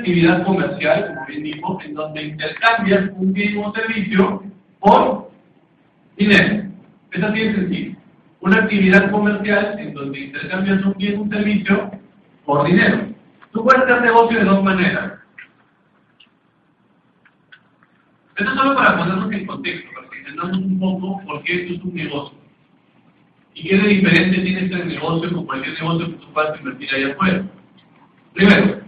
[0.00, 4.42] actividad comercial, como bien dijo, en donde intercambias un bien o servicio
[4.80, 5.30] por
[6.16, 6.64] dinero.
[7.12, 7.96] Es así de sencillo.
[8.40, 11.90] Una actividad comercial en donde intercambias un bien un servicio
[12.44, 13.08] por dinero.
[13.52, 15.12] Tú puedes hacer negocio de dos maneras.
[18.36, 21.74] Esto es solo para ponernos en contexto, para que entendamos un poco por qué esto
[21.74, 22.38] es un negocio.
[23.54, 27.12] ¿Y qué de diferente tiene este negocio con cualquier negocio que tú puedas invertir allá
[27.12, 27.44] afuera?
[28.32, 28.80] Primero,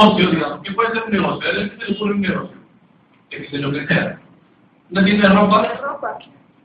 [0.00, 1.50] negocio, digamos, ¿qué puede ser un negocio?
[1.50, 2.56] A ¿qué se le ocurre un negocio?
[3.30, 4.20] De, de lo que sea.
[4.90, 5.58] ¿Una tienda de ropa?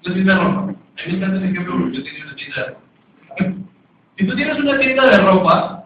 [0.05, 0.61] Una tienda de ropa.
[0.61, 2.85] A mí me encanta ese ejemplo porque yo tenía una tienda de ropa.
[4.17, 5.85] Si tú tienes una tienda de ropa,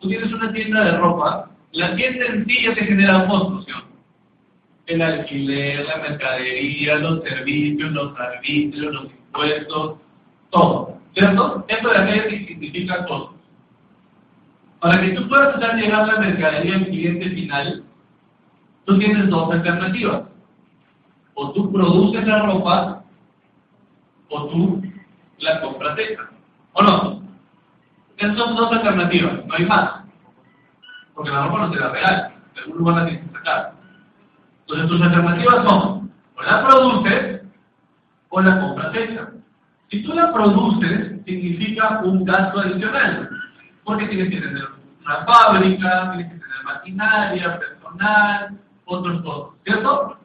[0.00, 3.66] tú tienes una tienda de ropa, la tienda en sí ya te genera costos,
[4.86, 9.96] el alquiler, la mercadería, los servicios, los arbitrios, los impuestos,
[10.50, 10.98] todo.
[11.14, 11.64] ¿Cierto?
[11.68, 13.31] Esto de acá significa costos.
[14.82, 17.84] Para que tú puedas hacer llegar la mercadería al cliente final,
[18.84, 20.22] tú tienes dos alternativas.
[21.34, 23.04] O tú produces la ropa,
[24.28, 24.82] o tú
[25.38, 26.22] la compras hecha.
[26.72, 27.22] ¿O no?
[28.16, 30.00] Esas son dos alternativas, no hay más.
[31.14, 33.74] Porque la ropa no la real, de algún lugar la tienes que sacar.
[34.62, 37.42] Entonces tus alternativas son, o la produces
[38.30, 39.28] o la compras hecha.
[39.92, 43.31] Si tú la produces, significa un gasto adicional,
[43.84, 44.64] porque tienes que tener
[45.04, 50.18] una fábrica, tienes que tener maquinaria, personal, otros costos, ¿cierto?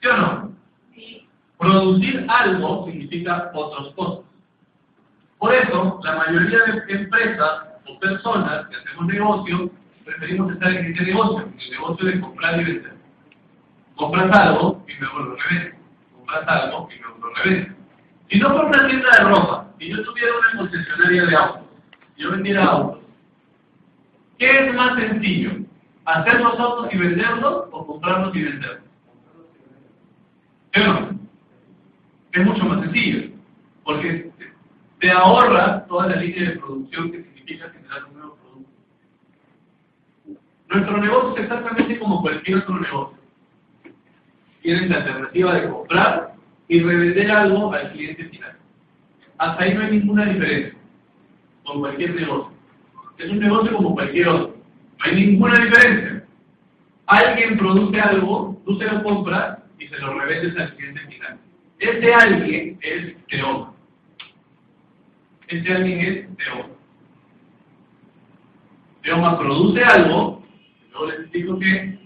[0.00, 0.52] ¿Sí o no?
[0.94, 1.28] Sí.
[1.58, 4.24] Producir algo significa otros costos.
[5.38, 9.70] Por eso, la mayoría de empresas o personas que hacemos negocio,
[10.04, 12.94] preferimos estar en este negocio, en el negocio de comprar y vender.
[13.96, 15.74] Compras algo y luego lo revendes.
[16.16, 17.72] Compras algo y luego lo revendes.
[18.30, 21.63] Si no una tienda de ropa, si yo tuviera una concesionaria de autos, si
[22.16, 23.00] yo vendiera autos,
[24.38, 25.52] ¿qué es más sencillo?
[26.04, 28.84] ¿Hacer los autos y venderlos o comprarlos y venderlos?
[30.72, 31.18] ¿Sí no?
[32.32, 33.30] Es mucho más sencillo,
[33.84, 34.30] porque
[34.98, 38.70] te ahorra toda la línea de producción que significa generar un nuevo producto.
[40.68, 43.18] Nuestro negocio es exactamente como cualquier otro negocio.
[44.62, 46.34] Tienes la alternativa de comprar
[46.68, 48.56] y revender algo al cliente final.
[49.38, 50.73] Hasta ahí no hay ninguna diferencia
[51.64, 52.52] con cualquier negocio.
[53.18, 54.56] Es un negocio como cualquier otro.
[54.98, 56.24] No hay ninguna diferencia.
[57.06, 61.38] Alguien produce algo, tú se lo compras y se lo revendes al cliente final.
[61.78, 63.72] Ese alguien es Teoma.
[65.48, 66.68] Ese alguien es Teoma.
[69.02, 70.42] Teoma produce algo,
[70.80, 71.98] y luego les explico que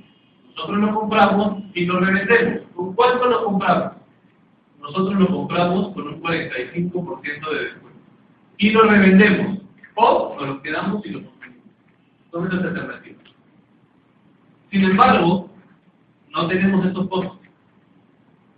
[0.48, 2.68] nosotros lo compramos y lo revendemos.
[2.74, 3.92] ¿Con cuánto lo compramos?
[4.80, 7.87] Nosotros lo compramos con un 45% de descuento.
[8.58, 9.58] Y lo revendemos.
[9.94, 11.64] O nos lo quedamos y lo consumimos.
[12.30, 13.22] Son esas alternativas.
[14.70, 15.50] Sin embargo,
[16.30, 17.38] no tenemos estos costos.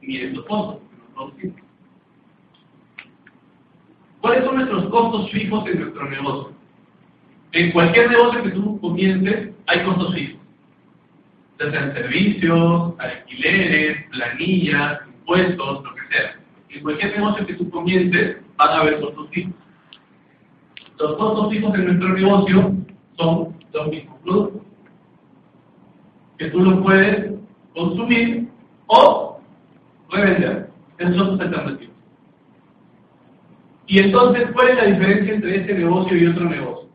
[0.03, 1.61] Ni estos costos que nos producimos.
[4.21, 6.53] ¿Cuáles son nuestros costos fijos en nuestro negocio?
[7.53, 10.41] En cualquier negocio que tú comiences, hay costos fijos.
[11.59, 16.41] Ya sean servicios, alquileres, planillas, impuestos, lo que sea.
[16.71, 19.53] En cualquier negocio que tú comiences, van a haber costos fijos.
[21.01, 22.75] Los costos fijos en nuestro negocio
[23.17, 24.63] son los mismos productos.
[26.37, 27.33] Que tú los puedes
[27.75, 28.49] consumir
[28.87, 29.41] o
[30.11, 30.69] revender.
[30.99, 31.95] Esas son tus alternativas.
[33.87, 36.91] Y entonces, ¿cuál es la diferencia entre este negocio y otro negocio?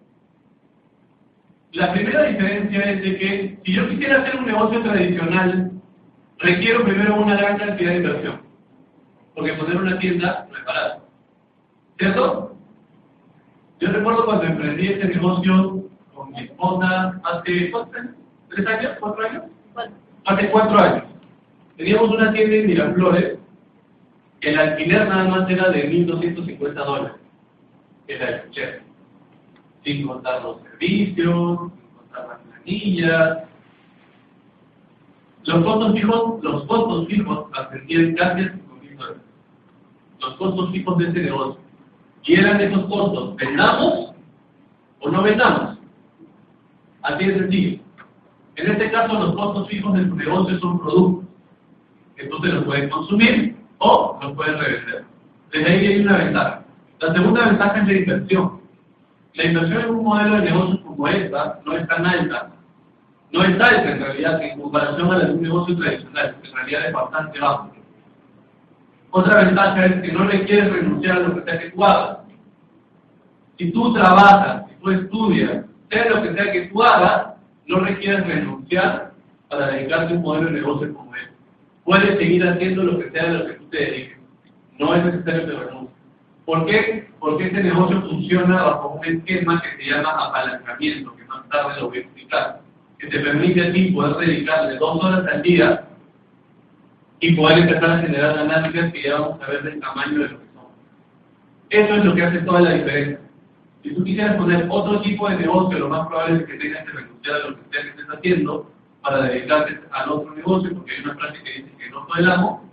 [1.72, 5.72] La primera diferencia es de que si yo quisiera hacer un negocio tradicional,
[6.38, 8.42] requiero primero una gran cantidad de inversión.
[9.34, 11.08] Porque poner una tienda no es barato.
[11.98, 12.45] ¿Cierto?
[13.80, 15.84] Yo recuerdo cuando emprendí este negocio
[16.14, 18.16] con mi esposa hace, ¿cuántos años?
[18.50, 18.92] ¿Tres años?
[19.00, 19.44] ¿Cuatro años?
[19.74, 19.92] Bueno,
[20.26, 21.04] hace cuatro años,
[21.76, 23.38] teníamos una tienda en Miraflores,
[24.42, 27.18] el alquiler nada más era de 1.250 dólares,
[28.08, 28.82] era el chef,
[29.84, 33.38] sin contar los servicios, sin contar las planillas.
[35.44, 39.22] Los costos fijos, los costos fijos ascendían casi a 5.000 dólares.
[40.22, 41.65] Los costos fijos de ese negocio.
[42.26, 44.14] Y eran esos costos, vendamos
[45.00, 45.78] o no vendamos.
[47.04, 47.80] Así de sencillo.
[48.56, 51.26] En este caso, los costos fijos de tu negocio son productos
[52.16, 55.06] que tú te los puedes consumir o los puedes revender.
[55.52, 56.64] Desde ahí hay una ventaja.
[57.00, 58.62] La segunda ventaja es la inversión.
[59.34, 62.52] La inversión en un modelo de negocio como esta no es tan alta.
[63.32, 66.88] No es alta en realidad en comparación a la de un negocio tradicional, en realidad
[66.88, 67.72] es bastante bajo.
[69.18, 72.18] Otra ventaja es que no requieres renunciar a lo que que tú hagas.
[73.58, 77.28] Si tú trabajas, si tú estudias, sea lo que sea que tú hagas,
[77.66, 79.14] no requieres renunciar
[79.48, 81.32] para dedicarte a un modelo de negocio como este.
[81.86, 84.18] Puedes seguir haciendo lo que sea de lo que tú te dediques.
[84.80, 85.98] No es necesario que renuncies.
[86.44, 87.08] ¿Por qué?
[87.18, 91.88] Porque este negocio funciona bajo un esquema que se llama apalancamiento, que más tarde lo
[91.88, 92.60] voy a explicar,
[93.00, 95.86] que te permite a ti poder dedicarle dos horas al día
[97.20, 100.40] y poder empezar a generar ganancias que ya vamos a ver del tamaño de lo
[100.40, 100.66] que son.
[101.70, 103.20] Eso es lo que hace toda la diferencia.
[103.84, 106.92] Si tú quisieras poner otro tipo de negocio, lo más probable es que tengas que
[106.92, 108.72] renunciar a lo que sea que estés haciendo
[109.02, 112.32] para dedicarte al otro negocio, porque hay una frase que dice que el ojo del
[112.32, 112.72] amo,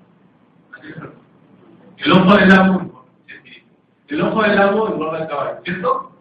[1.99, 3.05] el ojo del amo,
[4.09, 6.12] el ojo del amo engorda el caballo, ¿cierto?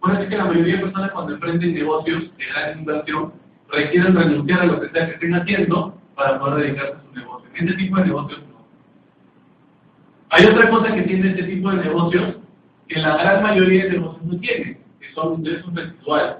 [0.00, 3.32] Bueno, es que la mayoría de personas cuando emprenden negocios de gran inversión
[3.70, 7.33] requieren renunciar a lo que sea que estén haciendo para poder dedicarse a su negocio.
[7.54, 8.66] Este tipo de negocios no.
[10.30, 12.36] Hay otra cosa que tiene este tipo de negocios
[12.88, 16.36] que la gran mayoría de negocios no tienen, que son ingresos residuales.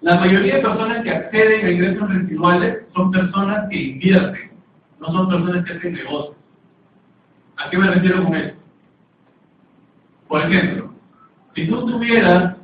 [0.00, 4.50] La mayoría de personas que acceden a ingresos residuales son personas que invierten,
[5.00, 6.36] no son personas que hacen negocios.
[7.56, 8.58] ¿A qué me refiero con esto?
[10.28, 10.92] Por ejemplo,
[11.54, 12.56] si tú tuvieras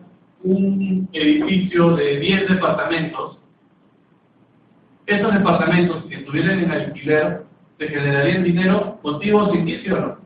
[0.42, 3.38] un edificio de 10 departamentos,
[5.06, 7.42] esos departamentos, si estuvieran en alquiler,
[7.78, 10.22] te generarían dinero contigo sin ti, o no?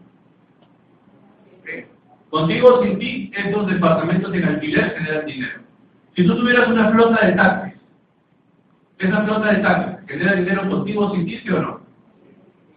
[2.31, 5.61] Contigo o sin ti, estos departamentos en alquiler generan dinero.
[6.15, 7.75] Si tú tuvieras una flota de taxis,
[8.99, 11.81] esa flota de taxis genera dinero contigo sin ti, o no?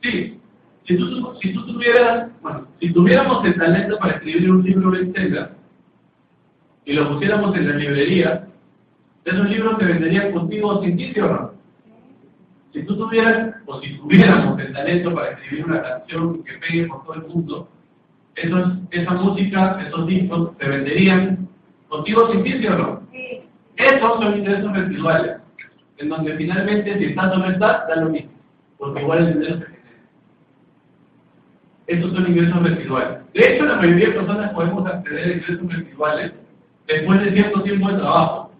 [0.01, 0.39] Sí.
[0.85, 5.51] Si tú, si tuvieras, bueno, si tuviéramos el talento para escribir un libro bestseller
[6.85, 8.47] y lo pusiéramos en la librería,
[9.23, 11.48] esos libros te venderían contigo o sin ti, o no?
[12.89, 17.03] Si tú tuvieras, o si tuviéramos el talento para escribir una canción que pegue por
[17.03, 17.69] todo el mundo,
[18.33, 21.47] esos, esa música, esos discos, se venderían
[21.87, 23.01] contigo sin ti, o no?
[23.11, 23.43] Sí.
[23.75, 25.37] Esos son ingresos residuales,
[25.99, 28.31] en donde finalmente, si estás o no estás, da lo mismo,
[28.79, 29.83] porque igual el dinero se genera.
[31.85, 33.19] Esos son ingresos residuales.
[33.35, 36.33] De hecho, la mayoría de personas podemos acceder a ingresos residuales
[36.87, 38.51] después de cierto tiempo de trabajo.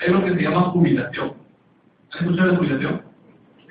[0.00, 1.34] Hay lo que se llama jubilación.
[2.10, 3.05] ¿Han escuchado de jubilación?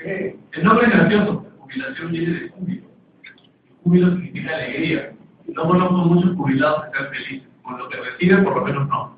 [0.05, 2.87] El nombre es gracioso, jubilación viene de júbilo.
[3.83, 5.13] Júbilo significa alegría.
[5.47, 9.17] No conozco muchos jubilados que sean felices, con lo que reciben por lo menos no.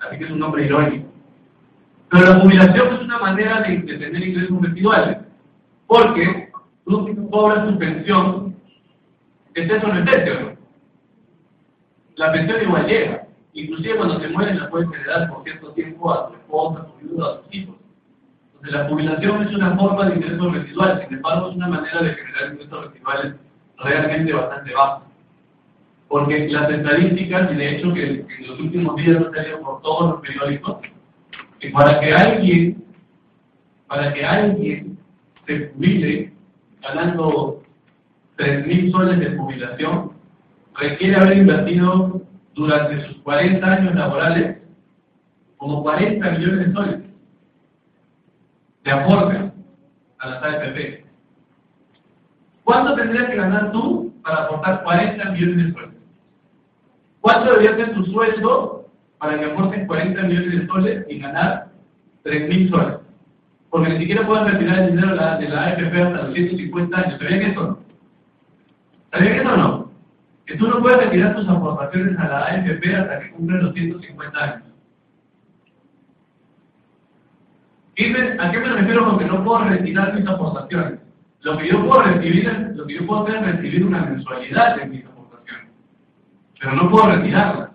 [0.00, 1.06] Así que es un nombre irónico.
[2.10, 5.18] Pero la jubilación es una manera de, tener ingresos residuales,
[5.86, 6.50] porque
[6.86, 8.56] tú cobras tu pensión,
[9.52, 10.56] estés o no estés, ¿no?
[12.16, 13.26] La pensión igual llega.
[13.52, 17.06] Inclusive cuando te mueres la puedes heredar por cierto tiempo a tu esposa, a tu
[17.06, 17.83] viuda, a tus hijos
[18.70, 22.52] la jubilación es una forma de ingresos residuales, sin embargo es una manera de generar
[22.52, 23.34] ingresos residuales
[23.78, 25.02] realmente bastante baja.
[26.08, 30.10] Porque las estadísticas, y de hecho que en los últimos días han salido por todos
[30.12, 30.76] los periódicos,
[31.60, 32.84] que para que alguien,
[33.86, 34.98] para que alguien
[35.46, 36.32] se jubile
[36.82, 37.62] ganando
[38.38, 40.12] 3.000 soles de jubilación,
[40.78, 42.22] requiere haber invertido
[42.54, 44.58] durante sus 40 años laborales
[45.58, 47.03] como 40 millones de soles
[48.84, 49.52] de aporte
[50.18, 51.04] a las AFP.
[52.64, 55.90] ¿Cuánto tendrías que ganar tú para aportar 40 millones de soles?
[57.20, 58.88] ¿Cuánto debería ser tu sueldo
[59.18, 61.68] para que aportes 40 millones de soles y ganar
[62.22, 62.98] 3 mil soles?
[63.70, 66.96] Porque ni siquiera puedes retirar el dinero de la, de la AFP hasta los 150
[66.96, 67.18] años.
[67.18, 67.78] ¿Sabían eso?
[69.12, 69.90] ¿Sabían eso o no?
[70.46, 74.44] Que tú no puedes retirar tus aportaciones a la AFP hasta que cumplen los 150
[74.44, 74.73] años.
[77.96, 80.98] ¿A qué me refiero con que no puedo retirar mis aportaciones?
[81.42, 84.86] Lo que yo puedo recibir, lo que yo puedo hacer es recibir una mensualidad de
[84.86, 85.68] mis aportaciones,
[86.58, 87.70] pero no puedo retirarlas.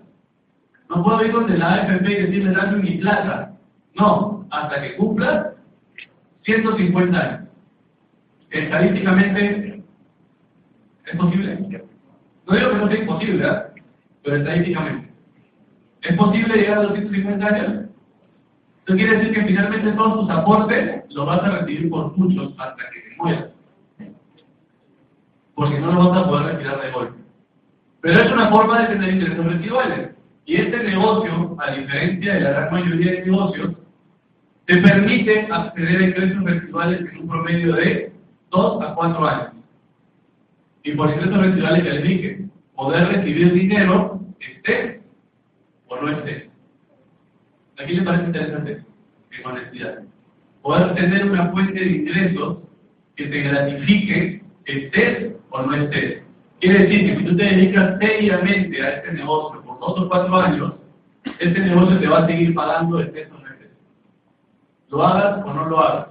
[0.89, 3.53] No puedo ir donde la AFP y decirle dame mi plata.
[3.95, 5.53] No, hasta que cumpla
[6.41, 7.49] 150 años.
[8.49, 9.83] Estadísticamente,
[11.05, 11.83] ¿es posible?
[12.47, 13.61] No digo que no sea imposible, ¿eh?
[14.23, 15.13] pero estadísticamente.
[16.01, 17.88] ¿Es posible llegar a los 150 años?
[18.89, 22.89] Eso quiere decir que finalmente todos tus aportes los vas a recibir por muchos hasta
[22.89, 23.49] que te mueras.
[25.53, 27.19] Porque no los vas a poder retirar de golpe.
[28.01, 30.09] Pero es una forma de tener ingresos residuales.
[30.45, 33.75] Y este negocio, a diferencia de la gran mayoría de negocios,
[34.65, 38.11] te permite acceder a ingresos residuales en un promedio de
[38.49, 39.51] 2 a 4 años.
[40.81, 45.03] Y por ingresos residuales ya les dije, poder recibir dinero, esté
[45.89, 46.48] o no esté.
[47.79, 48.83] Aquí le parece interesante,
[49.31, 49.99] en honestidad.
[50.61, 52.57] Poder tener una fuente de ingresos
[53.15, 56.21] que te gratifique, estés o no estés.
[56.59, 60.35] Quiere decir que si tú te dedicas seriamente a este negocio por dos o cuatro
[60.35, 60.73] años,
[61.39, 63.71] este negocio te va a seguir pagando estés o no estés.
[64.89, 66.07] Lo hagas o no lo hagas.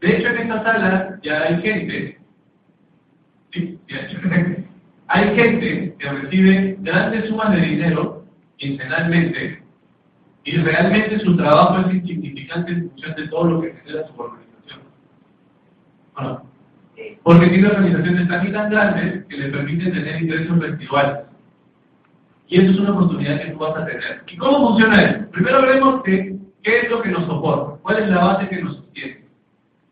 [0.00, 2.18] De hecho, en esta sala ya hay gente,
[3.52, 3.78] sí,
[5.08, 8.19] hay gente que recibe grandes sumas de dinero
[8.60, 9.62] quincenalmente
[10.44, 14.80] y realmente su trabajo es insignificante en función de todo lo que genera su organización.
[16.14, 16.42] Bueno,
[17.22, 21.24] porque tiene organizaciones tan tan grandes que le permiten tener ingresos residuales.
[22.48, 24.22] Y eso es una oportunidad que tú vas a tener.
[24.26, 25.30] ¿Y cómo funciona eso?
[25.30, 29.24] Primero veremos qué es lo que nos soporta, cuál es la base que nos sostiene.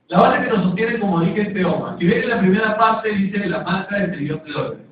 [0.08, 1.96] La base que nos sostiene, como dije, es Teoma.
[1.98, 4.87] Si ven en la primera parte, dice la marca del trillón de dólares.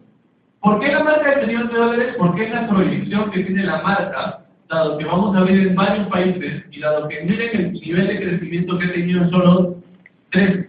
[0.67, 2.15] ¿Por qué la marca del trillón de dólares?
[2.19, 6.09] Porque es la proyección que tiene la marca, dado que vamos a ver en varios
[6.09, 9.77] países, y dado que miren el nivel de crecimiento que ha tenido en solo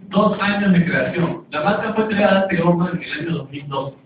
[0.09, 1.45] dos años de creación.
[1.49, 3.97] La marca fue creada Teoma en el año 2012.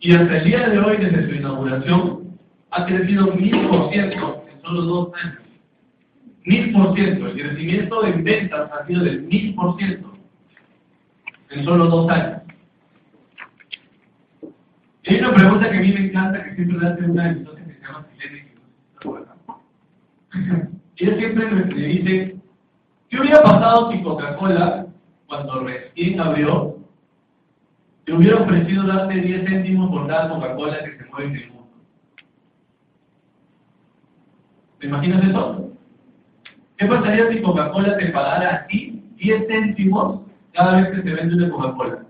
[0.00, 2.38] Y hasta el día de hoy, desde su inauguración,
[2.70, 5.38] ha crecido mil por ciento en solo dos años.
[6.44, 7.28] Mil por ciento.
[7.28, 10.12] El crecimiento de ventas ha sido del mil por ciento
[11.48, 12.41] en solo dos años.
[15.04, 17.34] Y hay una pregunta que a mí me encanta, que siempre le hace una de
[17.34, 18.52] mis que se llama Silene,
[20.96, 22.36] y ella siempre me dice,
[23.08, 24.86] ¿qué hubiera pasado si Coca-Cola,
[25.26, 26.76] cuando recién abrió,
[28.04, 31.70] te hubiera ofrecido darte 10 céntimos por cada Coca-Cola que se mueve en el mundo?
[34.78, 35.72] ¿Te imaginas eso?
[36.76, 40.20] ¿Qué pasaría si Coca-Cola te pagara a ti 10 céntimos
[40.52, 42.04] cada vez que se vende una Coca-Cola?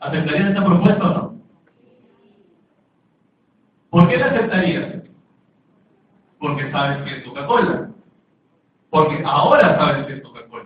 [0.00, 1.40] ¿Aceptarías esta propuesta o no?
[3.90, 4.94] ¿Por qué la aceptarías?
[6.38, 7.90] Porque sabes que es Coca-Cola.
[8.88, 10.64] Porque ahora sabes que es Coca-Cola.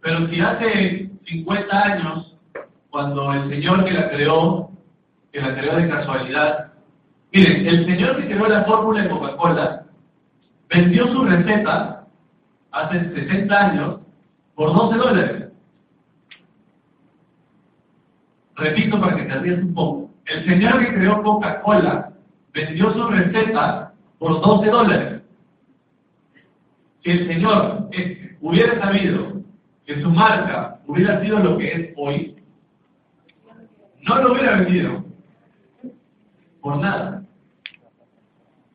[0.00, 2.36] Pero si hace 50 años,
[2.90, 4.70] cuando el señor que la creó,
[5.32, 6.72] que la creó de casualidad,
[7.32, 9.84] miren, el señor que creó la fórmula de Coca-Cola
[10.68, 12.06] vendió su receta
[12.72, 14.00] hace 60 años
[14.54, 15.51] por 12 dólares.
[18.62, 20.10] Repito para que te rías un poco.
[20.24, 22.12] El señor que creó Coca-Cola
[22.54, 25.22] vendió su receta por 12 dólares.
[27.02, 27.88] Si el señor
[28.40, 29.42] hubiera sabido
[29.84, 32.36] que su marca hubiera sido lo que es hoy,
[34.02, 35.04] no lo hubiera vendido.
[36.60, 37.24] Por nada.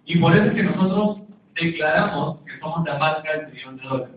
[0.03, 1.21] Y por eso es que nosotros
[1.55, 4.15] declaramos que somos la marca del trillón de dólares.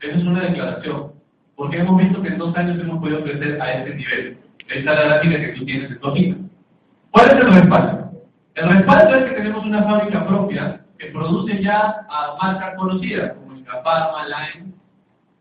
[0.00, 1.12] Esa es una declaración.
[1.56, 4.47] Porque hemos visto que en dos años hemos podido crecer a ese nivel.
[4.68, 6.36] Esta es la gráfica que tú tienes en tu hojita.
[7.10, 8.12] ¿Cuál es el respaldo?
[8.54, 13.48] El respaldo es que tenemos una fábrica propia que produce ya a marcas conocidas, como
[13.82, 14.72] Pharma, Line,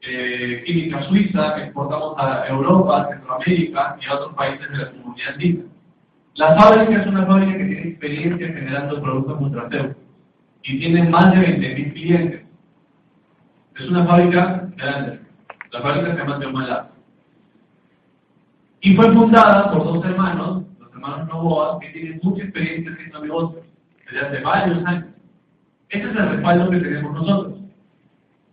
[0.01, 5.33] eh, Química Suiza, que exportamos a Europa, Centroamérica y a otros países de la comunidad
[5.33, 5.63] andina.
[6.35, 10.03] La fábrica es una fábrica que tiene experiencia generando productos nutracéuticos
[10.63, 12.41] y tiene más de 20.000 clientes.
[13.75, 15.19] Es una fábrica grande.
[15.71, 16.89] La fábrica se llama Teomalá.
[18.81, 23.65] Y fue fundada por dos hermanos, los hermanos Novoa, que tienen mucha experiencia haciendo negocios
[24.05, 25.05] desde hace varios años.
[25.89, 27.59] Ese es el respaldo que tenemos nosotros.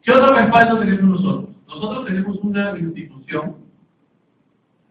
[0.03, 1.51] ¿Qué otro respaldo tenemos nosotros?
[1.67, 3.57] Nosotros tenemos una institución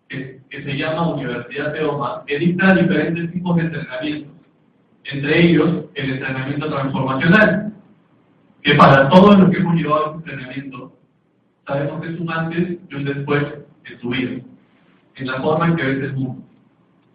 [0.10, 4.34] que, se llama Universidad de Oma, que dicta diferentes tipos de entrenamientos,
[5.06, 7.74] entre ellos el entrenamiento transformacional,
[8.62, 10.96] que para todos los que hemos llevado ese entrenamiento,
[11.66, 13.44] sabemos que es un antes y un después
[13.84, 14.44] de su vida
[15.16, 16.44] en la forma en que ves el mundo.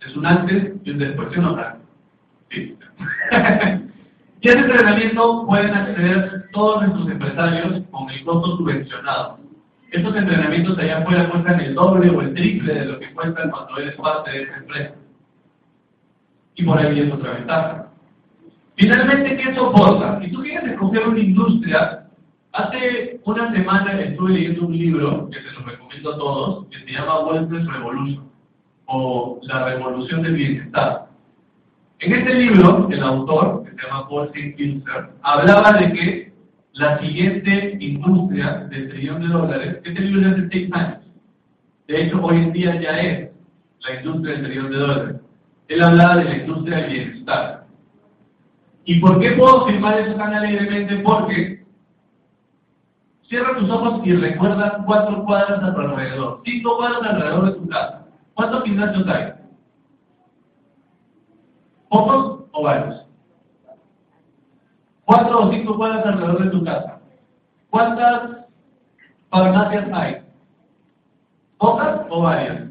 [0.06, 1.56] Es un antes y un después, ¿sí o no?
[2.50, 2.78] Sí.
[4.40, 9.38] y entrenamiento pueden acceder todos nuestros empresarios con el costo subvencionado.
[9.90, 13.78] Estos entrenamientos allá afuera cuestan el doble o el triple de lo que cuestan cuando
[13.78, 14.94] eres parte de esa empresa.
[16.54, 17.88] Y por ahí es otra ventaja.
[18.76, 20.20] Finalmente, ¿qué soporta?
[20.20, 22.07] Si tú quieres escoger una industria
[22.58, 26.90] Hace una semana estuve leyendo un libro que se los recomiendo a todos, que se
[26.90, 28.28] llama Wellness Revolution,
[28.86, 31.06] o La Revolución del Bienestar.
[32.00, 34.82] En este libro, el autor, que se llama Paul St.
[35.22, 36.32] hablaba de que
[36.72, 40.98] la siguiente industria del trillón de dólares, este libro es hace seis años,
[41.86, 43.30] de hecho hoy en día ya es
[43.86, 45.16] la industria del trillón de dólares.
[45.68, 47.66] Él hablaba de la industria del bienestar.
[48.84, 50.96] ¿Y por qué puedo firmar eso tan alegremente?
[51.04, 51.57] Porque
[53.28, 57.68] cierra tus ojos y recuerda cuatro cuadras a tu alrededor, cinco cuadras alrededor de tu
[57.68, 58.06] casa.
[58.34, 59.32] ¿Cuántos gimnasios hay?
[61.88, 63.06] ¿Pocos o varios?
[65.04, 67.00] Cuatro o cinco cuadras alrededor de tu casa.
[67.70, 68.46] ¿Cuántas
[69.30, 70.22] farmacias hay?
[71.58, 72.68] ¿Pocas o varias?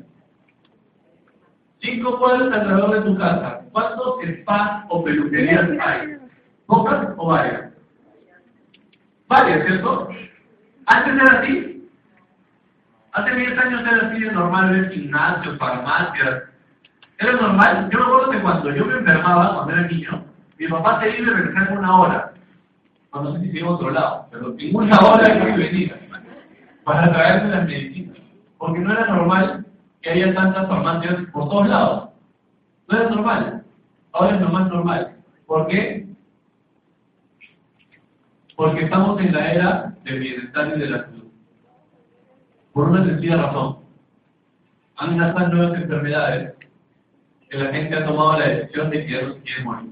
[1.82, 3.62] Cinco cuadras alrededor de tu casa.
[3.72, 6.18] ¿Cuántos spas o peluquerías hay?
[6.66, 7.72] ¿Pocas o varias?
[9.28, 10.10] Varias, ¿cierto?
[10.88, 11.90] Antes era así.
[13.12, 16.44] Hace 10 años era así de normal ver gimnasios, farmacias.
[17.20, 17.90] Era normal.
[17.92, 20.24] Yo me acuerdo que cuando yo me enfermaba, cuando era niño,
[20.58, 22.34] mi papá se iba y regresaba en una hora.
[23.42, 26.00] Si se iba a otro lado, pero en una hora iba y venía
[26.84, 28.18] para traerse las medicinas.
[28.58, 29.66] Porque no era normal
[30.02, 32.10] que haya tantas farmacias por todos lados.
[32.88, 33.64] No era normal.
[34.14, 35.16] Ahora es lo más normal.
[35.48, 36.08] ¿Por qué?
[38.56, 41.24] Porque estamos en la era del bienestar y de la salud.
[42.74, 43.78] Por una sencilla razón.
[44.98, 46.54] Han nacido nuevas enfermedades
[47.50, 49.92] que la gente ha tomado la decisión de que no quiere morir.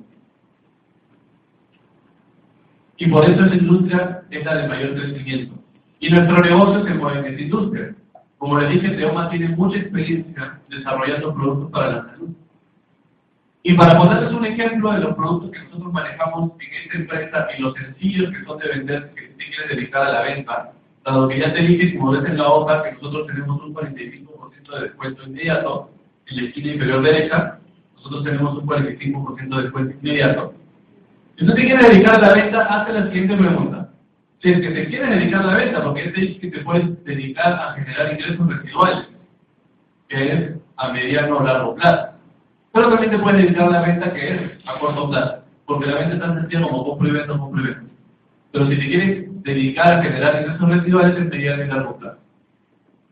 [2.97, 5.55] Y por eso esa industria es la de mayor crecimiento.
[5.99, 7.95] Y nuestro negocio se mueve en esa industria.
[8.37, 12.29] Como les dije, Teoma tiene mucha experiencia desarrollando productos para la salud.
[13.67, 17.61] Y para ponerles un ejemplo de los productos que nosotros manejamos en esta empresa y
[17.63, 20.71] los sencillos que son de vender, que se quieren dedicar a la venta,
[21.03, 24.71] dado que ya te dije, como ves en la hoja, que nosotros tenemos un 45%
[24.71, 25.89] de descuento inmediato
[26.27, 27.59] en la esquina inferior derecha,
[27.95, 30.53] nosotros tenemos un 45% de descuento inmediato.
[31.35, 33.89] Si tú te quieres dedicar a la venta, hazte la siguiente pregunta
[34.43, 37.51] si es que te quieres dedicar a la venta, porque es que te puedes dedicar
[37.51, 39.07] a generar ingresos residuales,
[40.07, 42.14] que es a mediano o largo plazo.
[42.75, 45.95] Pero también te puedes dedicar a la venta, que es a corto plazo, porque la
[45.95, 47.75] venta es tan sencilla como compro y vendo, compro y.
[48.51, 52.17] Pero si te quieres dedicar a generar ingresos residuales, es mediano y largo plazo.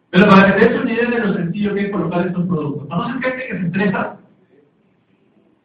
[0.10, 2.90] Pero para que te des una idea de lo sencillo que es colocar estos productos,
[2.90, 4.18] ¿conoces gente que se estresa?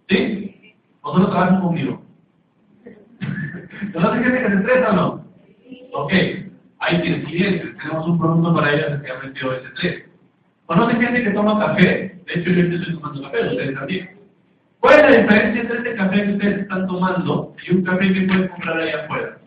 [0.09, 0.75] ¿Sí?
[1.03, 2.03] Nosotros trabajamos conmigo.
[3.93, 5.25] ¿Conoces gente que se estresa o no?
[5.95, 6.13] Ok,
[6.79, 10.05] hay clientes, tenemos un producto para ellos que se llama OS3.
[10.67, 12.17] ¿Conoce gente que toma café?
[12.29, 14.11] De hecho, yo estoy tomando café, ustedes también.
[14.81, 18.21] ¿Cuál es la diferencia entre este café que ustedes están tomando y un café que
[18.23, 19.38] pueden comprar ahí afuera?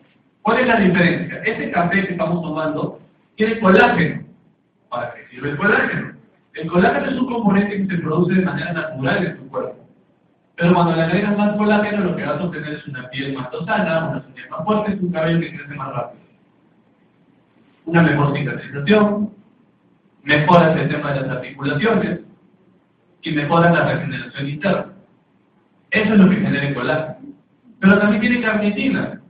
[0.41, 1.41] ¿Cuál es la diferencia?
[1.45, 2.99] Este café que estamos tomando
[3.35, 4.23] tiene colágeno.
[4.89, 6.13] ¿Para qué sirve el colágeno?
[6.53, 9.87] El colágeno es un componente que se produce de manera natural en tu cuerpo.
[10.57, 13.51] Pero cuando le agregas más colágeno, lo que vas a obtener es una piel más
[13.51, 16.21] tosana, una uñas más fuerte, un cabello que crece más rápido
[17.85, 19.33] una mejor cicatrización,
[20.23, 22.20] mejora el tema de las articulaciones
[23.23, 24.93] y mejora la regeneración interna.
[25.91, 27.35] Eso es lo que genera el colágeno.
[27.79, 29.21] Pero también tiene carnitina.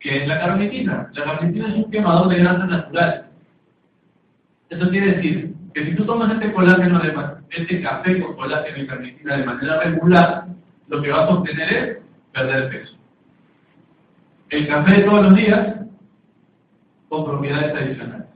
[0.00, 1.10] ¿Qué es la carnitina?
[1.14, 3.26] La carnitina es un quemador de grasa natural.
[4.68, 7.14] Eso quiere decir que si tú tomas este colágeno, de,
[7.50, 10.46] este café con colágeno y carnitina de manera regular,
[10.88, 11.98] lo que vas a obtener es
[12.32, 12.96] perder peso.
[14.50, 15.76] El café de todos los días
[17.08, 18.26] con propiedades adicionales.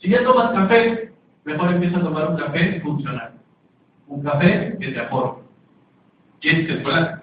[0.00, 1.12] Si ya tomas café,
[1.44, 3.31] mejor empieza a tomar un café funcional.
[4.12, 5.40] Un café que te aporta.
[6.42, 7.22] ¿Quién es el colágeno?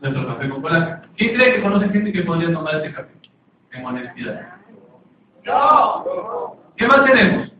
[0.00, 1.00] Nuestro café con colágeno.
[1.18, 3.12] ¿Quién cree que conoce gente que podría tomar este café?
[3.72, 4.56] En honestidad.
[5.44, 6.56] ¡No!
[6.78, 7.52] ¿Qué más tenemos?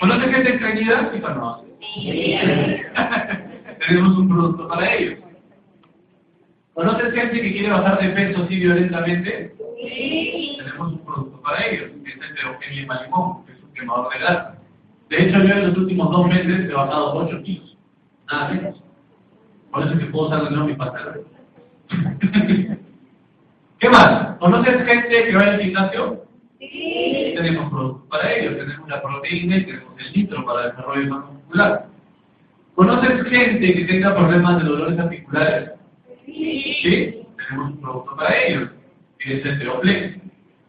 [0.00, 1.10] ¿Conoce gente extrañida?
[1.14, 1.64] ¿Sí o no?
[1.94, 2.38] Sí.
[3.86, 5.20] tenemos un producto para ellos.
[6.74, 9.54] ¿Conoces gente que quiere bajar de peso así violentamente?
[9.80, 10.56] Sí.
[10.58, 14.18] Tenemos un producto para ellos, que es el Eugenia Malimón, que es un quemador de
[14.18, 14.61] grasa.
[15.12, 17.76] De hecho, yo en los últimos dos meses he bajado 8 kilos,
[18.32, 18.82] nada menos.
[19.70, 21.16] Por eso es que puedo usar de nuevo mi pastela.
[23.78, 24.38] ¿Qué más?
[24.38, 26.24] ¿Conoces gente que va al gimnasio?
[26.58, 27.34] Sí.
[27.36, 31.86] Tenemos productos para ellos, tenemos la proteína y tenemos el litro para el desarrollo muscular.
[32.74, 35.72] ¿Conoces gente que tenga problemas de dolores articulares?
[36.24, 37.22] Sí.
[37.36, 38.70] Tenemos un producto para ellos
[39.18, 40.22] que es el Teoplex.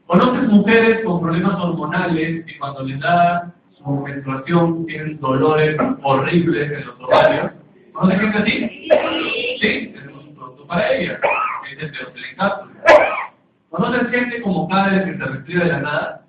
[0.06, 3.54] ¿Conoces mujeres con problemas hormonales y cuando les da
[3.84, 7.52] su menstruación tienen dolores horribles en los ovarios?
[7.94, 8.90] ¿Conoces gente así?
[9.62, 11.20] Sí, tenemos un producto para ellas,
[11.64, 12.36] que es el Teoplex
[13.70, 16.22] ¿Conoces gente como cada que se respira de la nada?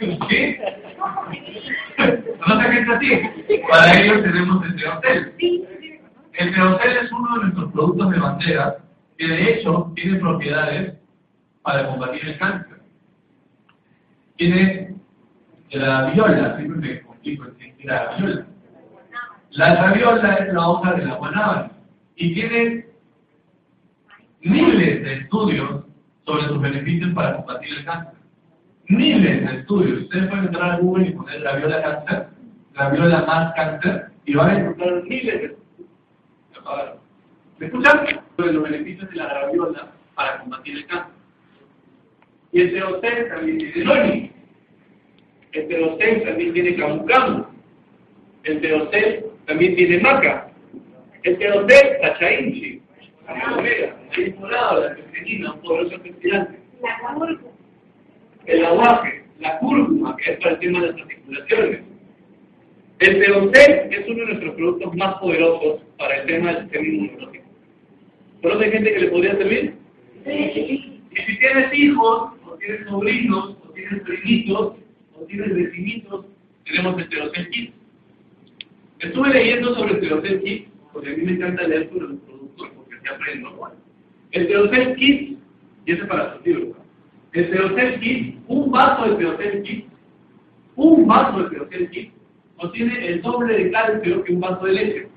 [0.00, 0.56] ¿Sí?
[2.44, 3.62] ¿Conoces gente así?
[3.70, 5.34] Para ello tenemos el Teotel.
[6.34, 8.76] El Teotel es uno de nuestros productos de bandera
[9.16, 10.94] que de hecho tiene propiedades
[11.62, 12.78] para combatir el cáncer.
[14.36, 14.97] Tiene
[15.70, 17.46] la viola, siempre me complico
[17.84, 18.46] la viola.
[19.50, 21.70] La raviola es la hoja de la guanábana
[22.16, 22.86] y tiene
[24.40, 25.84] miles de estudios
[26.26, 28.14] sobre sus beneficios para combatir el cáncer.
[28.88, 30.02] Miles de estudios.
[30.02, 32.28] Ustedes pueden entrar a Google y poner raviola cáncer,
[32.74, 36.98] raviola más cáncer, y van a encontrar miles de estudios.
[37.58, 38.22] ¿Me escuchan?
[38.36, 41.14] Sobre los beneficios de la raviola para combatir el cáncer.
[42.52, 44.32] Y el teocel también loni.
[45.52, 47.44] El teocel también tiene camu camu.
[48.44, 50.50] El teocel también tiene maca.
[51.22, 52.82] El teocel tachainchi.
[54.16, 56.00] El morado, la pequeñina, un poderoso.
[58.46, 61.80] El aguaje, la cúrcuma, que es para el tema de las articulaciones.
[63.00, 67.44] El teocel es uno de nuestros productos más poderosos para el tema del sistema inmunológico.
[68.42, 69.74] ¿Conoce gente que le podría servir?
[70.24, 71.00] Sí.
[71.10, 74.77] Y si tienes hijos, o tienes sobrinos, o tienes primitos,
[75.20, 76.26] o tienes vecinitos,
[76.64, 77.74] tenemos el Teocel Kit.
[79.00, 82.68] Estuve leyendo sobre el Teocel Kit, porque a mí me encanta leer sobre los productos,
[82.76, 83.72] porque así aprendo.
[84.32, 85.38] El Teocel Kit,
[85.86, 86.76] y ese es para su tío,
[87.32, 89.86] el Teocel Kit, un vaso de Teocel Kit,
[90.76, 92.12] un vaso de Teocel Kit,
[92.56, 95.08] contiene el doble de calcio que un vaso de leche.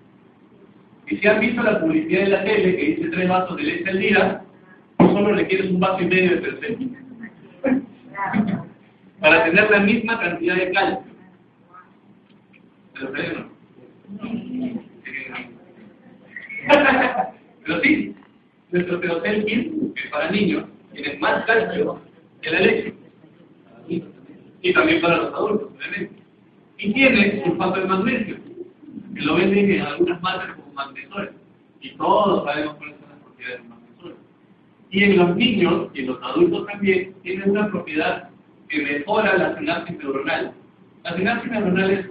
[1.07, 3.89] Y si han visto la publicidad de la tele que dice tres vasos de leche
[3.89, 4.43] al día,
[4.99, 6.77] solo requieres un vaso y medio de tercer
[9.21, 11.11] para tener la misma cantidad de calcio.
[12.93, 13.51] Pero
[17.63, 18.15] Pero sí,
[18.71, 22.01] nuestro Teotel que es para niños, tiene más calcio
[22.41, 22.93] que la leche.
[24.63, 26.21] Y también para los adultos, obviamente.
[26.77, 28.37] Y tiene sulfato de magnesio,
[29.15, 31.31] que lo venden en algunas marcas magnesores.
[31.79, 34.17] Y todos sabemos cuáles son las propiedades de magnesores.
[34.89, 38.30] Y en los niños y en los adultos también tiene una propiedad
[38.71, 40.53] que mejora la sinapsis neuronal.
[41.03, 42.05] La sinapsis neuronal es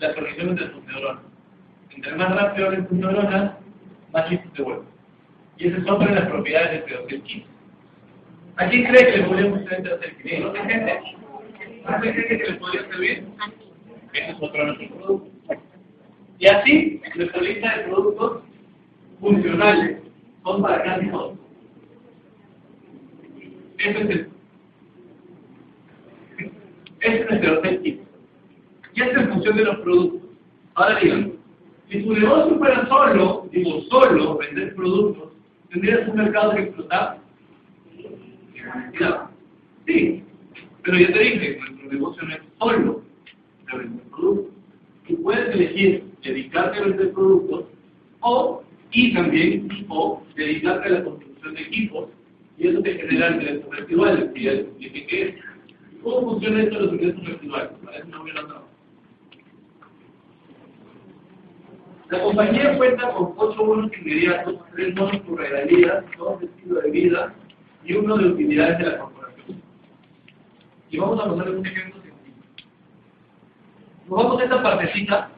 [0.00, 1.22] la conexión entre sus neuronas.
[1.90, 3.52] Entre más rápido abren tus neuronas,
[4.12, 4.86] más chistes se vuelven.
[5.56, 7.48] Y esa es otra de las propiedades del pedofil químico.
[8.56, 11.00] ¿A quién cree que le podríamos hacer el ¿No hay gente?
[11.84, 13.24] ¿No hay gente que le podría servir?
[14.12, 15.58] Ese es otro de nuestros productos.
[16.38, 18.42] Y así, nuestra lista de productos
[19.20, 19.98] funcionales
[20.44, 21.38] son para casi todos.
[23.78, 24.28] Ese
[27.00, 28.04] es nuestro objetivo.
[29.44, 30.22] De los productos.
[30.74, 31.32] Ahora digan,
[31.90, 35.32] si tu negocio fuera solo, digo solo, vender productos,
[35.70, 37.18] ¿tendrías un mercado que explotar?
[39.86, 40.22] Sí,
[40.82, 43.02] pero ya te dije, nuestro negocio no es solo
[43.70, 44.54] de vender productos.
[45.06, 47.64] Tú puedes elegir dedicarte a vender productos
[48.20, 52.08] o y también o dedicarte a la construcción de equipos
[52.56, 54.52] y eso te genera ingresos residuales y ya
[55.06, 55.34] qué es.
[56.02, 57.70] ¿Cómo funciona esto de los ingresos residuales?
[62.14, 66.90] La compañía cuenta con ocho bonos inmediatos, tres bonos por regalías, dos de estilo de
[66.92, 67.34] vida
[67.84, 69.62] y uno de utilidades de la corporación.
[70.90, 72.68] Y vamos a poner un ejemplo sencillo.
[74.08, 75.30] Nos vamos a esta partecita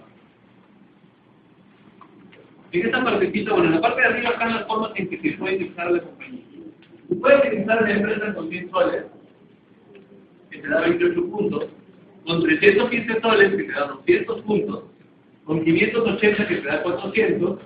[2.72, 5.38] en esta partecita, bueno, en la parte de arriba están las formas en que se
[5.38, 6.42] puede utilizar la compañía.
[7.20, 9.04] Puede utilizar la empresa con 100 soles,
[10.50, 11.66] que te da 28 puntos,
[12.26, 14.84] con 315 soles, que te da 200 puntos,
[15.46, 17.60] con 580, que te da 400,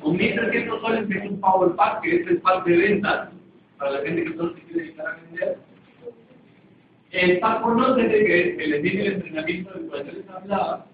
[0.00, 3.30] con 1300 soles, que es un Power Pack, que es el pack de ventas,
[3.78, 5.58] para la gente que solo se quiere dedicar a vender.
[7.10, 10.86] El pack conócete, que es el el entrenamiento del cual yo les hablaba,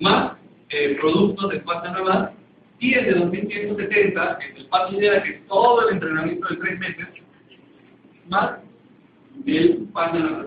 [0.00, 0.32] más
[0.70, 2.32] eh, productos de cuarta nueva
[2.78, 6.56] y el de 2170, que es el paso idea, que es todo el entrenamiento de
[6.56, 7.06] tres meses,
[8.30, 8.52] más
[9.44, 10.46] el pan de la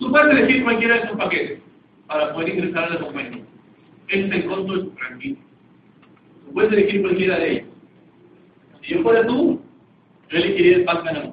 [0.00, 1.63] Tú puedes elegir cualquiera de esos paquetes
[2.14, 3.42] para poder ingresar a la compañía.
[4.06, 5.42] Ese es el costo franquicia.
[6.46, 7.68] Tú puedes elegir cualquiera de ellos.
[8.82, 9.60] Si yo fuera tú,
[10.28, 11.32] yo elegiría el pan de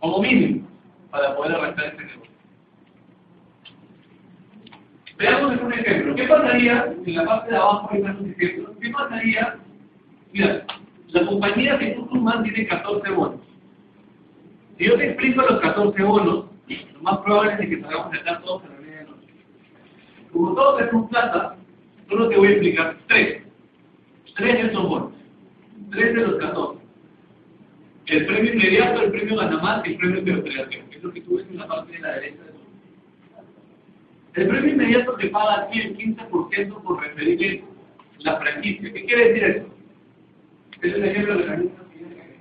[0.00, 0.66] Como mínimo,
[1.12, 2.32] para poder arrancar este negocio.
[5.18, 6.14] Veamos un ejemplo.
[6.16, 8.76] ¿Qué pasaría en la parte de abajo hay más ejemplos?
[8.80, 9.56] ¿Qué pasaría?
[10.32, 10.66] Mira,
[11.10, 13.40] la compañía que tú sumas tiene 14 bonos.
[14.78, 18.40] Si yo te explico los 14 bonos, lo más probable es que salgamos de acá
[18.40, 18.75] todos medianoche.
[20.36, 21.56] Como todos tenemos plata,
[22.10, 23.42] solo te voy a explicar tres.
[24.36, 25.12] Tres de esos bonos.
[25.90, 26.78] Tres de los 14.
[28.06, 31.38] El premio inmediato, el premio Ganamás y el premio Teoterapia, que es lo que tú
[31.38, 32.58] ves en la parte de la derecha de tu
[34.34, 37.64] El premio inmediato te paga a ti el 15% por referirle
[38.18, 38.92] la franquicia.
[38.92, 39.66] ¿Qué quiere decir eso?
[40.82, 42.34] Es el ejemplo de la misma que viene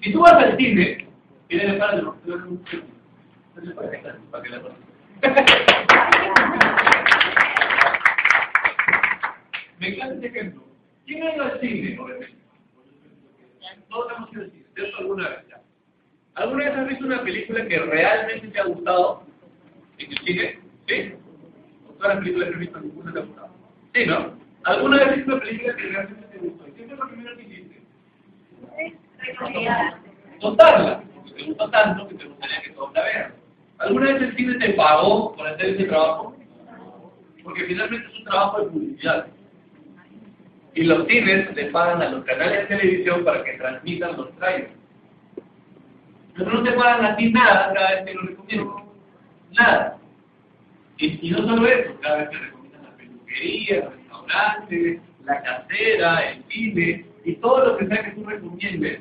[0.00, 1.06] Si tú vas al cine,
[1.48, 2.14] tiene que pagar los
[4.30, 4.62] para que la
[9.78, 10.64] Me encanta este ejemplo.
[11.06, 11.96] ¿Quién ha ido al cine?
[13.88, 14.96] Todos hemos ido al cine, ¿cierto?
[14.98, 15.60] Alguna vez ya.
[16.34, 19.22] ¿Alguna vez has visto una película que realmente te ha gustado
[19.98, 20.58] en el cine?
[20.88, 21.14] ¿Sí?
[21.88, 23.48] ¿O todas las películas que has visto ninguna te ha gustado?
[23.94, 24.34] Sí, ¿no?
[24.64, 26.68] ¿Alguna vez has visto una película que realmente te gustó?
[26.68, 27.82] ¿Y qué fue lo primero que hiciste?
[30.40, 31.02] Contarla.
[31.14, 33.41] Porque te gustó tanto que te gustaría que todos la vean.
[33.82, 36.36] ¿Alguna vez el cine te pagó por hacer ese trabajo?
[37.42, 39.26] Porque finalmente es un trabajo de publicidad.
[40.74, 44.70] Y los cines le pagan a los canales de televisión para que transmitan los trailers.
[46.36, 48.84] Pero no te pagan a ti nada cada vez que lo recomiendan.
[49.58, 49.98] Nada.
[50.98, 56.44] Y, no solo eso, cada vez que recomiendan la peluquería, el restaurante, la casera, el
[56.44, 59.00] cine, y todo lo que sea que tú recomiendes,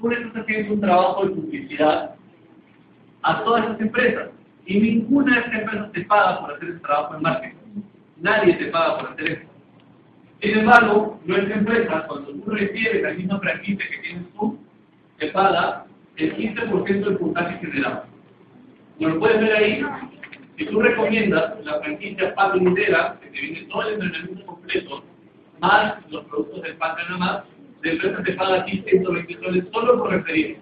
[0.00, 2.16] tú estás haciendo un trabajo de publicidad
[3.22, 4.30] a todas esas empresas.
[4.66, 7.82] Y ninguna de esas empresas te paga por hacer ese trabajo en marketing.
[8.18, 9.52] Nadie te paga por hacer eso.
[10.40, 14.58] Sin embargo, nuestra empresa, cuando tú recibes la misma franquicia que tienes tú,
[15.18, 18.04] te paga el 15% del puntaje generado.
[18.98, 19.84] Como lo puedes ver ahí,
[20.58, 25.04] si tú recomiendas la franquicia Paco Lindera, que te viene todo el entrenamiento completo,
[25.60, 27.44] más los productos del PAC nada más,
[27.82, 30.58] la empresa te paga aquí 120 soles solo por referir.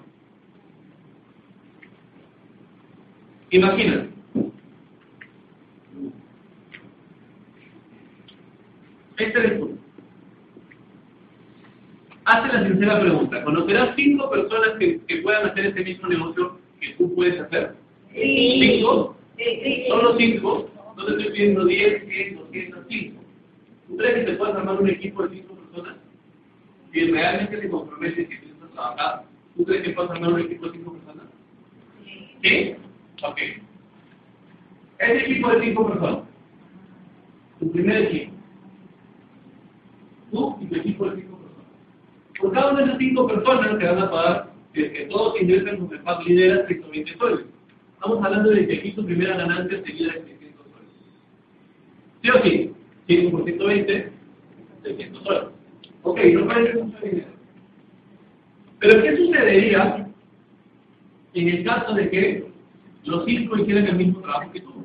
[3.50, 4.08] Imagínate.
[9.18, 9.78] Este es tú.
[12.24, 13.44] Hace la sincera pregunta.
[13.44, 17.74] ¿Conocerás cinco personas que, que, puedan hacer este mismo negocio que tú puedes hacer?
[18.14, 18.60] Sí.
[18.60, 19.16] ¿Cinco?
[19.36, 19.84] Sí.
[19.88, 20.70] ¿Solo cinco?
[20.96, 23.20] No te estoy pidiendo 10, 100, 200, 5.
[23.88, 25.96] ¿Tú crees que te puedes armar un equipo de cinco personas?
[26.92, 29.24] Si realmente te comprometes y piensas trabajar,
[29.56, 31.26] ¿tú crees que puedes armar un equipo de cinco personas?
[32.42, 32.76] ¿Sí?
[33.22, 33.40] Ok.
[34.98, 36.20] Ese equipo de cinco personas.
[37.59, 38.33] Tu primer equipo.
[40.30, 41.66] Tú y tu equipo de cinco personas.
[42.38, 45.40] Por cada una de esas cinco personas te van a pagar, si es que todos
[45.40, 47.46] ingresan con el PAC lidera 120 soles.
[47.94, 50.88] Estamos hablando de que aquí tu primera ganancia sería de 600 soles.
[52.22, 52.72] ¿Sí o sí?
[53.09, 54.12] 5 por 120,
[54.85, 55.48] 600 soles.
[56.02, 57.28] Ok, no parece mucho dinero.
[58.78, 60.09] Pero ¿qué sucedería
[61.35, 62.49] en el caso de que
[63.11, 64.85] los cinco hicieran el mismo trabajo que tú.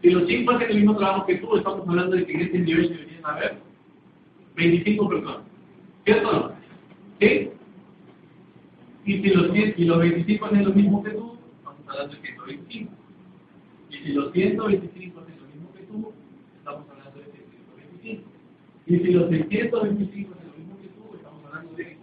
[0.00, 2.58] Si los cinco hacen el mismo trabajo que tú, estamos hablando de que en este
[2.58, 3.58] nivel deberían haber
[4.56, 5.42] 25 personas.
[6.04, 6.52] ¿Cierto o no?
[7.20, 7.50] ¿Sí?
[9.04, 12.22] Y si los, 10, y los 25 hacen lo mismo que tú, estamos hablando de
[12.22, 12.92] 125.
[13.90, 16.12] Y si los 125 hacen lo mismo que tú,
[16.58, 18.30] estamos hablando de 125.
[18.86, 21.96] Y si los 625 hacen lo mismo que tú, estamos hablando de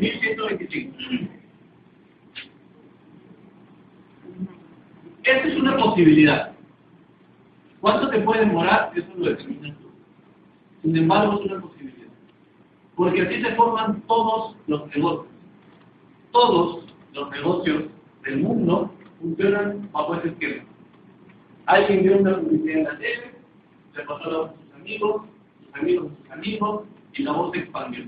[0.00, 1.37] 1125.
[5.28, 6.52] Esta es una posibilidad.
[7.82, 8.92] ¿Cuánto te puede demorar?
[8.96, 9.90] Eso lo determinas tú.
[10.80, 12.08] Sin embargo, es una posibilidad.
[12.96, 15.26] Porque así se forman todos los negocios.
[16.32, 17.84] Todos los negocios
[18.24, 20.64] del mundo funcionan bajo ese esquema.
[21.66, 23.34] Alguien vio una publicidad en la tele,
[23.94, 25.22] se pasó a sus amigos,
[25.62, 28.04] sus amigos a sus amigos, y la voz se expandió.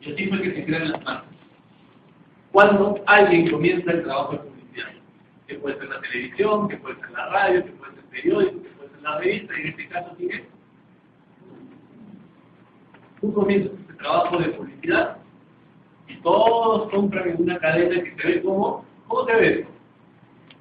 [0.00, 1.30] Y así fue que se crean las marcas.
[2.50, 4.55] Cuando alguien comienza el trabajo
[5.46, 8.62] que puede ser la televisión, que puede ser la radio, que puede ser el periódico,
[8.62, 10.44] que puede ser la revista, y en este caso tiene
[13.22, 15.16] un comienzo de trabajo de publicidad
[16.08, 19.66] y todos compran en una cadena que se ve como, ¿cómo se ve?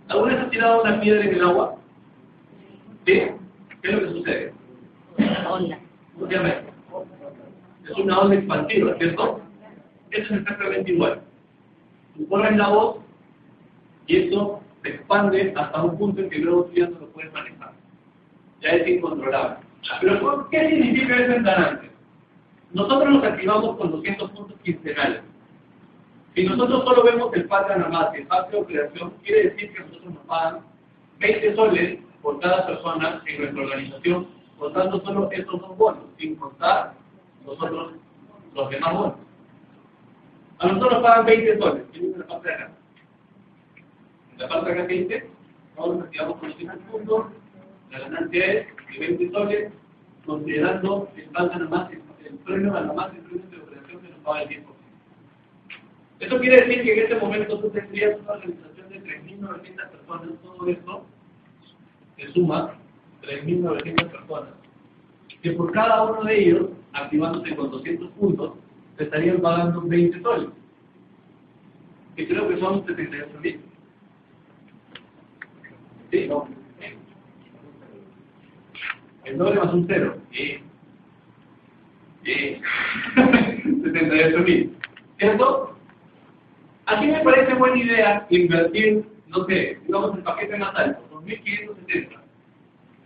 [0.08, 1.76] ¿Alguna vez has tirado una piedra en el agua?
[3.06, 3.22] ¿Sí?
[3.82, 4.54] ¿Qué es lo que sucede?
[5.48, 5.80] Onda.
[6.14, 6.54] ¿Cómo se llama
[7.84, 9.42] Es una onda expansiva, ¿cierto?
[10.12, 11.22] Eso es exactamente igual.
[12.16, 12.98] Tú pones la voz
[14.08, 17.72] y eso se expande hasta un punto en que luego ya no lo puedes manejar.
[18.62, 19.58] Ya es incontrolable.
[20.00, 21.92] Pero ¿qué significa eso en?
[22.72, 25.22] Nosotros nos activamos con 200 puntos quincenales.
[26.36, 29.80] Si nosotros solo vemos el PAC nada más, el PAC de operación, quiere decir que
[29.80, 30.60] nosotros nos pagan
[31.20, 34.28] 20 soles por cada persona en nuestra organización,
[34.60, 36.94] contando solo estos dos bonos, sin contar
[37.46, 37.94] nosotros
[38.54, 39.16] los demás bonos.
[40.60, 42.72] A nosotros nos pagan 20 soles, en la parte de acá.
[44.38, 45.30] La parte acá que dice,
[45.78, 47.26] nosotros activamos con 5 puntos,
[47.92, 49.72] la ganancia es de 20 soles,
[50.26, 54.20] considerando el nada más el premio a la más el premio de operación que nos
[54.20, 54.64] paga el 10%.
[56.20, 60.68] Eso quiere decir que en este momento tú tendrías una organización de 3.900 personas, todo
[60.68, 61.06] esto
[62.18, 62.74] se suma
[63.22, 64.50] 3.900 personas,
[65.42, 68.54] que por cada uno de ellos, activándose con 200 puntos,
[68.98, 70.50] te estarían pagando 20 soles,
[72.16, 73.65] que creo que son 78.000.
[76.12, 76.28] ¿Sí?
[76.28, 76.48] ¿No?
[79.24, 80.18] El doble más un cero.
[80.32, 80.60] ¿Sí?
[82.24, 82.62] ¿Sí?
[83.16, 84.70] 78.000.
[85.18, 85.78] ¿Cierto?
[86.88, 92.10] Aquí me parece buena idea invertir, no sé, digamos el paquete más alto, 2.570.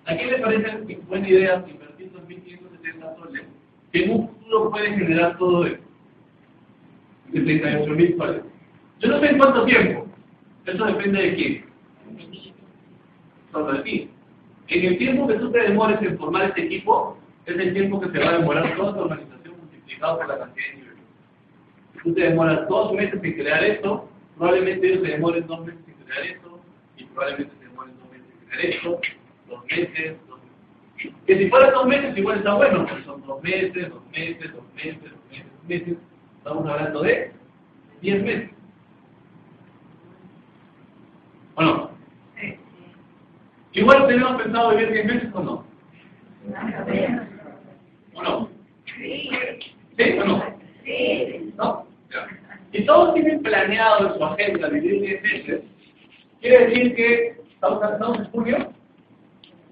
[0.05, 3.43] ¿A quién le parece buena idea invertir 2.570 soles?
[3.93, 4.39] Que en un
[4.71, 5.83] puede generar todo esto.
[7.31, 8.41] 78.000 soles.
[8.99, 10.07] Yo no sé en cuánto tiempo.
[10.65, 11.68] Eso depende de quién.
[13.53, 14.09] De ti.
[14.67, 18.09] En el tiempo que tú te demores en formar este equipo, es el tiempo que
[18.11, 21.03] se va a demorar toda tu organización multiplicado por la cantidad de niveles.
[21.93, 24.07] Si tú te demoras dos meses en crear esto,
[24.37, 26.59] probablemente ellos se demoren dos meses en crear esto,
[26.97, 29.01] y probablemente se demoren dos meses en crear esto,
[29.49, 31.15] dos meses, dos meses.
[31.25, 34.63] Que si fuera dos meses igual está bueno, porque son dos meses, dos meses, dos
[34.75, 35.97] meses, dos meses, dos meses.
[36.37, 37.31] Estamos hablando de
[38.01, 38.51] diez meses.
[41.55, 41.89] ¿O no?
[43.73, 45.65] Igual tenemos pensado vivir 10 meses o no.
[48.15, 48.49] ¿O no?
[48.97, 49.29] ¿Sí
[50.19, 50.43] o no?
[51.57, 51.87] ¿No?
[52.11, 52.27] Ya.
[52.71, 55.61] Si todos tienen planeado en su agenda vivir 10 meses,
[56.41, 58.73] quiere decir que estamos, estamos en junio.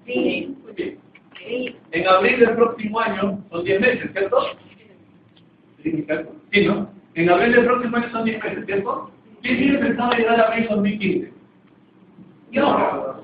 [0.06, 0.56] Sí.
[0.62, 0.98] Muy bien.
[1.90, 4.36] En abril del próximo año son 10 meses, ¿cierto?
[5.82, 6.90] Sí, ¿no?
[7.14, 9.10] En abril del próximo año son 10 meses, ¿cierto?
[9.42, 11.32] ¿Quién tiene pensado llegar a abril 2015?
[12.52, 13.17] Yo.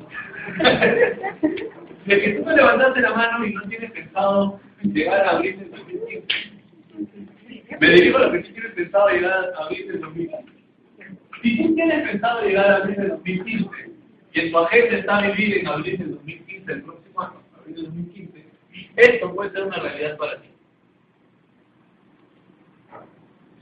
[2.05, 5.71] De que tú me levantaste la mano y no tienes pensado llegar a abril del
[5.71, 6.27] 2015.
[7.81, 10.53] Me dirijo a lo que tú tienes pensado llegar a abril del 2015.
[11.43, 13.71] Si tú tienes pensado llegar a abril del 2015
[14.33, 17.85] y en tu agenda está vivir en abril del 2015, el próximo año, abril del
[17.85, 18.45] 2015,
[18.97, 20.49] esto puede ser una realidad para ti.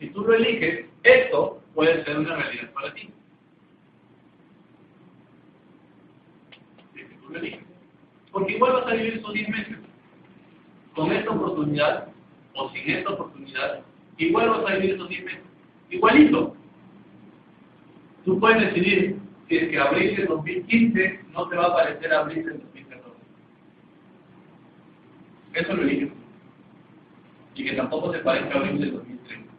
[0.00, 3.08] Si tú lo eliges, esto puede ser una realidad para ti.
[8.32, 9.78] Porque igual vas a vivir esos 10 meses.
[10.94, 12.08] Con esta oportunidad
[12.54, 13.80] o sin esta oportunidad,
[14.18, 15.42] igual vas a vivir esos 10 meses.
[15.90, 16.56] Igualito.
[18.24, 22.44] Tú puedes decidir si es que abril del 2015 no te va a parecer abril
[22.44, 23.16] del 2014.
[25.54, 26.10] Eso lo eliges.
[27.54, 29.52] Y que tampoco te parezca abril del 2030.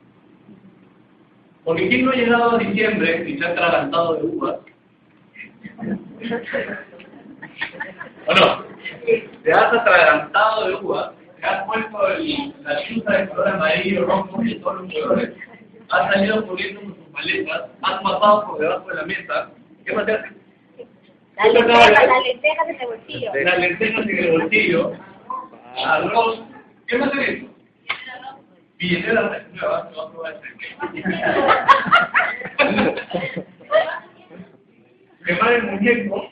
[1.63, 4.59] Porque ¿quién no ha llegado a diciembre y se ha atragantado de uvas?
[9.03, 9.11] ¿O no?
[9.43, 14.41] Te has atragantado de uvas, te has puesto el, la chuta de color amarillo, rojo
[14.43, 15.29] y todos los colores,
[15.89, 19.49] has salido corriendo con tus maletas, has pasado por debajo de la mesa,
[19.85, 20.29] ¿qué más te hace?
[21.35, 23.31] La lenteja, la lenteja en el bolsillo.
[23.33, 24.93] Las lentejas en el bolsillo,
[25.85, 26.39] arroz,
[26.87, 27.47] ¿qué más hace eso?
[28.77, 30.33] Billetera nueva, va a.
[35.25, 36.29] Quemar el muñeco.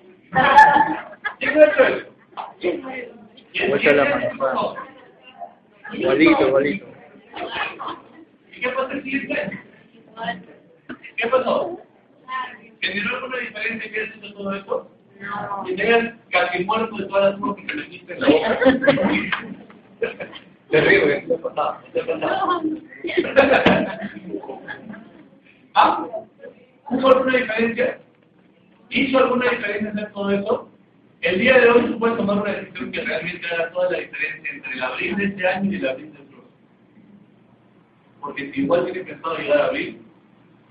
[1.40, 2.11] ¿Quién ha hecho
[2.62, 2.82] ¿Quién-
[3.70, 4.76] Muestra quién la eso?
[5.94, 6.86] Igualito, igualito.
[8.56, 9.04] ¿Y qué el
[9.40, 9.60] año?
[11.18, 11.80] ¿Qué pasó?
[12.82, 14.92] ¿Generó alguna diferencia que hecho todo esto?
[15.68, 18.60] Y tengas casi muerto de todas las cosas que te metiste en la boca.
[20.72, 21.26] Te.
[21.28, 21.78] ¿Qué ha pasado?
[21.94, 22.62] ¿Qué ha pasado?
[25.76, 26.08] ¿Ah?
[26.90, 28.00] ¿Hubo alguna diferencia?
[28.90, 30.70] ¿Hizo alguna diferencia hacer todo eso?
[31.22, 34.54] El día de hoy tú puedes tomar una decisión que realmente haga toda la diferencia
[34.54, 36.50] entre el abril de este año y el abril del próximo.
[38.22, 40.02] Porque si igual tienes pensado llegar a abril,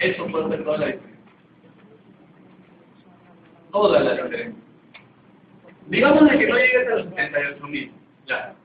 [0.01, 1.21] eso puede hacer toda la diferencia.
[3.71, 4.63] Toda la diferencia.
[5.87, 7.93] Digamos de que no llegues a los 78 mil.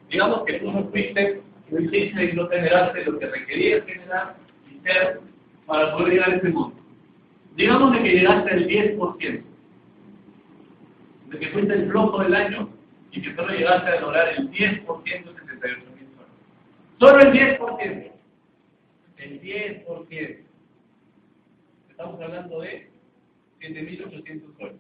[0.09, 4.35] Digamos que tú no fuiste, no hiciste y no generaste lo que requerías generar
[4.71, 5.19] y ser
[5.67, 6.81] para poder llegar a ese monto.
[7.55, 9.43] Digamos de que llegaste al 10%.
[11.39, 12.69] Que fuiste el flojo del año
[13.11, 16.31] y que solo llegaste a lograr el 10% de 78 mil soles.
[16.99, 18.11] Solo el 10%.
[19.17, 20.37] El 10%.
[21.89, 22.89] Estamos hablando de
[23.61, 24.75] 7.800 soles.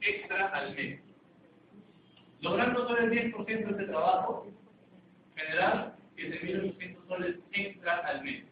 [0.00, 1.00] Extra al mes.
[2.40, 4.46] Logrando solo el 10% de este trabajo,
[5.34, 8.44] generar 7.800 soles extra al mes.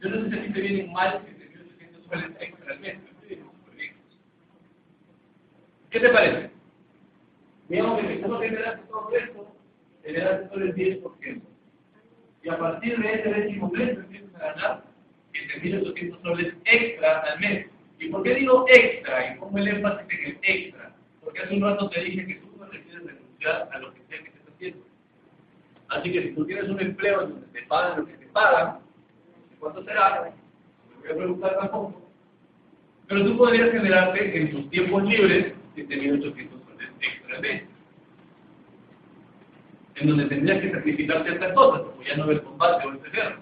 [0.00, 2.98] Yo no sé si te vienen mal 7.800 soles extra al mes.
[3.04, 3.94] pero te vienen súper bien.
[5.90, 6.50] ¿Qué te parece?
[7.68, 9.56] Digamos que si tú no generaste todo esto,
[10.04, 11.42] generaste solo el 10%.
[12.42, 14.84] Y a partir de ese décimo mes empiezas a ganar
[15.32, 17.66] 7.800 soles extra al mes.
[17.98, 19.34] ¿Y por qué digo extra?
[19.34, 20.94] Y pongo el énfasis en el extra.
[21.22, 24.18] Porque hace un rato te dije que tú no decides renunciar a lo que sea
[24.18, 24.84] que estés haciendo.
[25.88, 28.78] Así que si tú tienes un empleo en donde te pagan lo que te pagan,
[29.58, 30.32] ¿cuánto será?
[30.88, 32.00] No voy a preguntar tampoco.
[33.08, 37.70] Pero tú podrías generarte en tus tiempos libres 7.800 soles extra al mes
[40.00, 43.38] en donde tendrías que sacrificar ciertas cosas, como ya no ver combate o etcétera.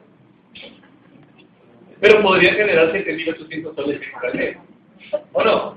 [2.01, 4.57] Pero podría generar 7.800 soles extra al.
[5.32, 5.76] ¿O no?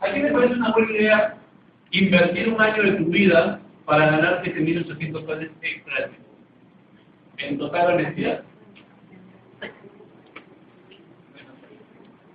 [0.00, 1.36] ¿A quién me parece una buena idea
[1.92, 6.10] invertir un año de tu vida para ganar 7.800 soles extra al?
[7.38, 8.42] En total honestidad.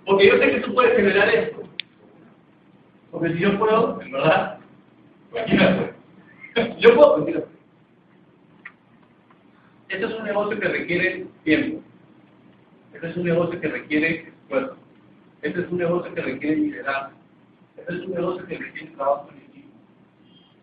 [0.04, 1.55] Porque yo sé que tú puedes generar esto.
[3.16, 4.58] Porque si yo puedo, en verdad,
[5.30, 5.94] puede.
[6.78, 7.44] Yo puedo decir
[9.88, 11.82] Este es un negocio que requiere tiempo.
[12.92, 14.76] Este es un negocio que requiere esfuerzo.
[15.40, 17.16] Este es un negocio que requiere liderazgo.
[17.78, 19.68] Este es un negocio que requiere trabajo en equipo.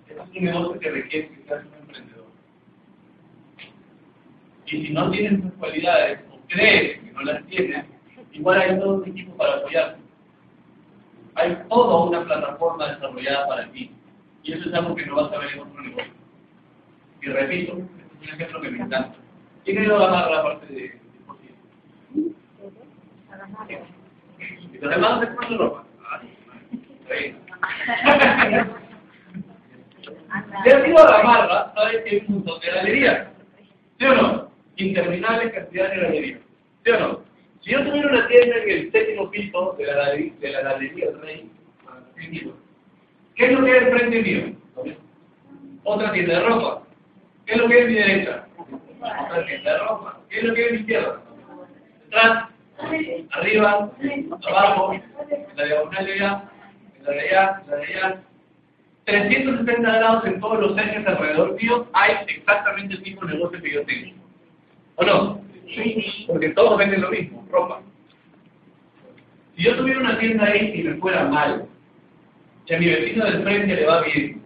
[0.07, 2.25] Este es un negocio que requiere que seas un emprendedor.
[4.67, 7.85] Y si no tienes esas cualidades o crees que no las tienes,
[8.31, 10.02] igual hay todo un equipo para apoyarte.
[11.35, 13.91] Hay toda una plataforma desarrollada para ti.
[14.43, 16.13] Y eso es algo que no vas a ver en otro negocio.
[17.21, 19.15] Y repito, este es un ejemplo que me encanta.
[19.63, 21.03] ¿Quién ha ido a ganar la parte de
[24.73, 25.83] ¿Y los demás se ponen ropa?
[30.63, 33.27] Si has ido a la marra, sabes que hay un montón de galerías.
[33.99, 34.51] ¿Sí o no?
[34.75, 36.39] Interminable cantidad de galerías.
[36.83, 37.22] ¿Sí o no?
[37.63, 41.07] Si yo tuviera una tienda en el séptimo piso de la, galería, de la galería
[41.21, 41.49] Rey,
[43.35, 44.55] ¿Qué es lo que hay enfrente mío?
[45.83, 46.83] Otra tienda de ropa.
[47.45, 48.47] ¿Qué es lo que hay en mi derecha?
[48.59, 50.19] Otra tienda de ropa.
[50.29, 51.21] ¿Qué es lo que hay en mi izquierda?
[52.03, 52.49] Detrás,
[53.31, 53.91] arriba,
[54.45, 55.03] abajo, en
[55.55, 56.43] la diagonal de allá,
[56.97, 58.23] en la de allá, en la de allá.
[59.05, 63.85] 360 grados en todos los ejes alrededor mío hay exactamente el mismo negocio que yo
[63.85, 64.15] tengo.
[64.95, 65.42] ¿O no?
[65.67, 66.25] Sí.
[66.27, 67.81] Porque todos venden lo mismo, ropa.
[69.55, 71.67] Si yo tuviera una tienda ahí y me fuera mal,
[72.65, 74.41] si a mi vecino del frente le va bien,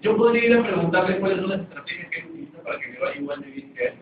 [0.00, 2.98] yo podría ir a preguntarle cuáles son las estrategias que él utiliza para que me
[2.98, 3.94] vaya igual de bien que él.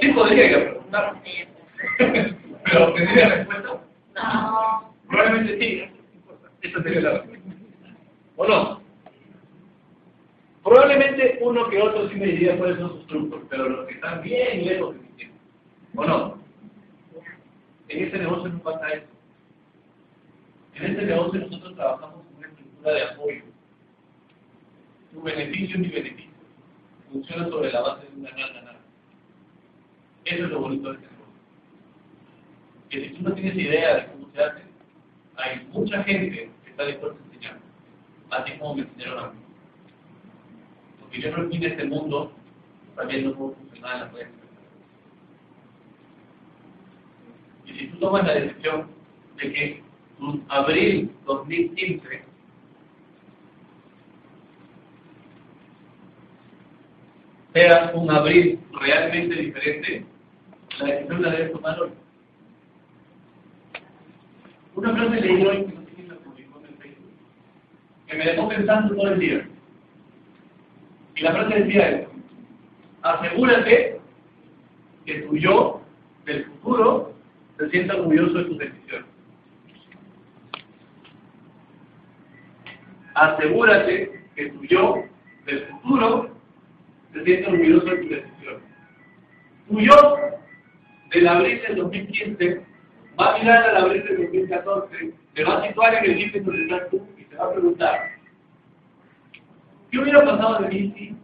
[0.00, 1.22] Sí, podría ir a preguntar.
[2.64, 3.80] Pero ¿tendría respuesta?
[4.14, 4.94] No.
[5.08, 5.84] Probablemente sí.
[6.62, 7.50] Esa sería la respuesta.
[8.36, 8.87] ¿O no?
[10.68, 14.20] Probablemente uno que otro sí me diría cuáles son sus trucos, pero los que están
[14.20, 15.36] bien lejos de mi tiempo.
[15.96, 16.38] ¿O no?
[17.88, 19.06] En este negocio no pasa eso.
[20.74, 23.42] En este negocio nosotros trabajamos con una estructura de apoyo.
[25.10, 26.30] Tu beneficio es mi beneficio.
[27.12, 28.76] Funciona sobre la base de una ganar-ganar.
[30.26, 31.34] Eso es lo bonito de este negocio.
[32.90, 34.62] Que si tú no tienes idea de cómo se hace,
[35.36, 37.58] hay mucha gente que está dispuesta a enseñar,
[38.32, 39.47] así como me enseñaron a mí.
[41.08, 42.32] Porque yo no en este mundo
[42.94, 44.28] sabiendo cómo funcionar en la redes.
[47.66, 48.88] Y si tú tomas la decisión
[49.36, 49.82] de que
[50.48, 52.22] abril 2015,
[57.54, 60.04] sea un abril realmente diferente,
[60.78, 61.90] la decisión la debe tomar hoy.
[64.74, 67.12] Una frase leí hoy que no sé la publicó en el Facebook,
[68.06, 69.47] que me dejó pensando todo el día.
[71.18, 72.10] Y la frase decía esto,
[73.02, 74.00] asegúrate
[75.04, 75.82] que tu yo
[76.24, 77.12] del futuro
[77.58, 79.18] se sienta orgulloso de tus decisiones.
[83.18, 85.04] asegúrate que tu yo
[85.46, 86.30] del futuro
[87.12, 88.62] se sienta orgulloso de tu decisión.
[89.68, 90.16] Tu yo
[91.10, 92.62] del abril del 2015
[93.18, 96.62] va a mirar al abril del 2014, se va a situar en el límite donde
[96.62, 98.17] estás tú y te va a preguntar,
[99.90, 101.16] ¿qué hubiera pasado de mí si?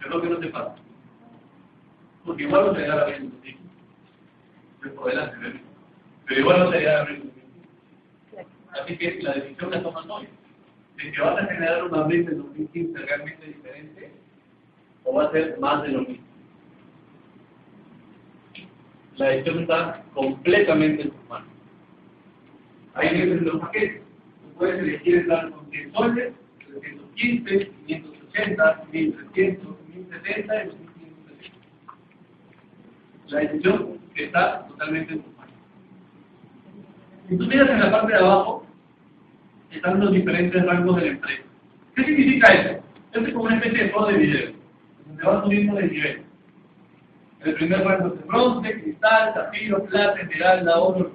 [0.00, 0.74] Es lo que no te pasa.
[2.24, 4.96] Porque igual no sería la abril del 2015.
[4.96, 5.60] por delante,
[6.26, 7.32] pero igual no sería la abril del
[8.34, 8.82] 2015.
[8.82, 10.28] Así que la decisión la tomas hoy.
[10.96, 14.12] De que vas a generar un abril de 2015 realmente diferente
[15.04, 16.24] o va a ser más de lo mismo.
[19.16, 21.48] La decisión está completamente en tus manos.
[22.94, 24.01] Hay veces los paquetes.
[24.56, 26.32] Puedes elegir estar con 100 soles,
[26.66, 31.62] 315, 580, 1300, 1070 y 2570.
[33.28, 35.54] La decisión está totalmente en tus manos.
[37.28, 38.66] Si tú miras en la parte de abajo,
[39.70, 41.42] están los diferentes rangos de la empresa.
[41.94, 42.82] ¿Qué significa eso?
[43.12, 44.52] Este es como una especie de juego de video,
[45.06, 46.22] donde va subiendo de nivel.
[47.40, 51.11] El primer rango es de bronce, cristal, zafiro, plata, esmeralda, oro.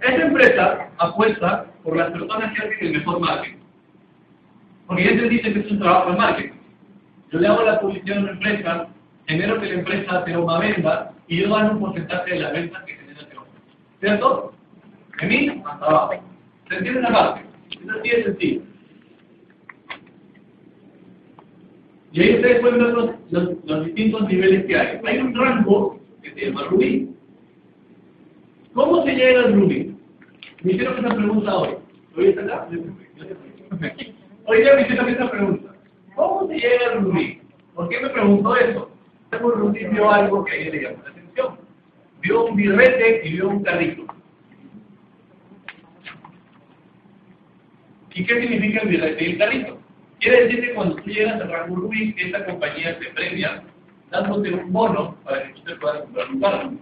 [0.00, 3.58] Esta empresa apuesta por las personas que hacen el mejor marketing.
[4.86, 6.58] Porque ya entendiste que es un trabajo de marketing.
[7.30, 8.88] Yo le hago la publicidad a una empresa,
[9.26, 12.84] genero que la empresa te una venda y yo gano un porcentaje de la venta
[12.84, 13.60] que genera hombre.
[14.00, 14.54] ¿Cierto?
[15.20, 16.24] De mí hasta abajo.
[16.68, 17.42] ¿Se entiende la parte?
[17.70, 18.62] Es así de sencillo.
[22.12, 25.00] Y ahí ustedes pueden ver los, los, los distintos niveles que hay.
[25.04, 27.08] Hay un rango que se llama rubí.
[28.74, 29.89] ¿Cómo se llega al rubí?
[30.62, 31.70] Me hicieron esa pregunta hoy.
[32.16, 32.68] ¿Hoy está acá?
[34.46, 35.74] Hoy ya me hicieron esa pregunta.
[36.14, 37.40] ¿Cómo se llega al rubí?
[37.74, 38.90] ¿Por qué me preguntó eso?
[39.32, 41.58] El rubí vio algo que a ella le llamó la atención.
[42.20, 44.04] Vio un birrete y vio un carrito.
[48.12, 49.78] ¿Y qué significa el birrete y el carrito?
[50.18, 53.62] Quiere decir que cuando tú llegas al rango rubí, esta compañía te premia
[54.10, 56.72] dándote un bono para que tú te puedas comprar un carro.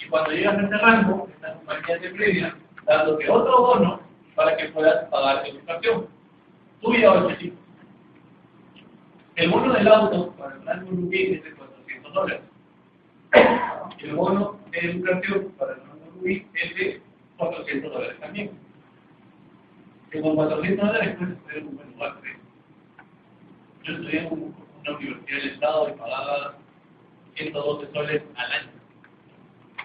[0.00, 2.54] Y cuando llegas a ese rango, esta compañía te premia
[2.88, 4.00] dándote otro bono
[4.34, 6.06] para que puedas pagar tu educación.
[6.80, 7.36] Tú ya a
[9.36, 12.40] El bono del auto para el rango rubí es de 400 dólares.
[13.98, 17.02] El bono de educación para el rango rubí es de
[17.36, 18.50] 400 dólares también.
[20.10, 22.16] Que con 400 dólares puedes tener un buen lugar.
[23.82, 26.54] Yo estudié en una universidad del Estado y pagaba
[27.34, 28.70] 112 soles al año.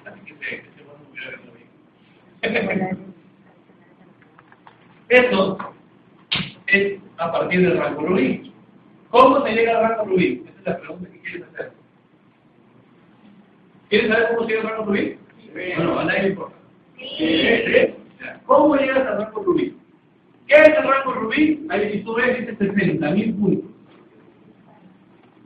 [0.06, 1.53] Así que se, se.
[5.10, 5.58] Eso
[6.68, 8.52] es a partir del rango rubí.
[9.12, 10.44] ¿Cómo se llega al rango rubí?
[10.46, 11.72] Esa es la pregunta que quieres hacer.
[13.90, 15.18] ¿Quieres saber cómo se llega al rango rubí?
[15.54, 16.56] Bueno, a nadie le importa.
[18.46, 19.78] ¿Cómo llegas al rango rubí?
[20.48, 21.66] ¿Qué es el rango rubí?
[21.70, 23.72] Ahí si tú ves, dice 60.000 puntos.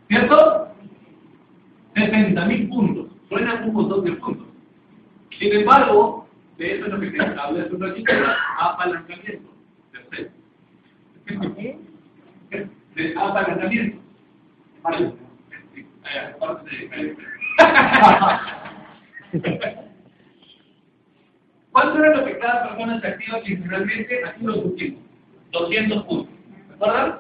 [0.07, 0.69] ¿Cierto?
[1.95, 3.07] 60.000 puntos.
[3.29, 4.47] Suena un montón de puntos.
[5.37, 6.26] Sin embargo,
[6.57, 8.13] de eso es lo que te habla hace un ratito,
[8.59, 9.53] apalancamiento.
[9.91, 10.31] Tercero.
[12.95, 14.01] De apalancamiento.
[14.81, 15.13] Vale.
[21.71, 24.25] ¿Cuánto era lo que cada persona se activa quincenalmente?
[24.25, 25.01] Aquí lo pusimos.
[25.51, 26.35] 200 puntos.
[26.71, 27.19] ¿Recuerdan?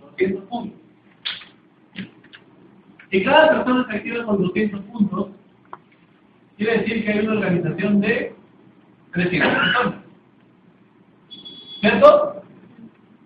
[0.00, 0.80] 200 puntos.
[3.10, 5.28] Si cada persona se activa con 200 puntos,
[6.58, 8.34] quiere decir que hay una organización de
[9.12, 9.94] 300 personas.
[11.80, 12.42] ¿Cierto?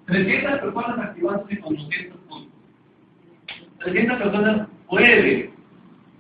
[0.06, 2.52] 300 personas activándose con 200 puntos.
[3.78, 5.50] 300 personas pueden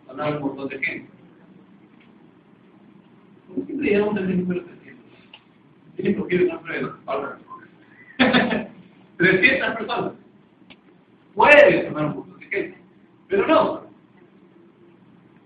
[0.08, 1.10] ganar un montón de gente.
[3.66, 5.04] Siempre llegamos al número 300.
[5.96, 6.98] Tienen que coger una prueba.
[9.16, 10.12] 300 personas.
[11.34, 12.78] Pueden ganar un montón de gente.
[13.28, 13.84] Pero no.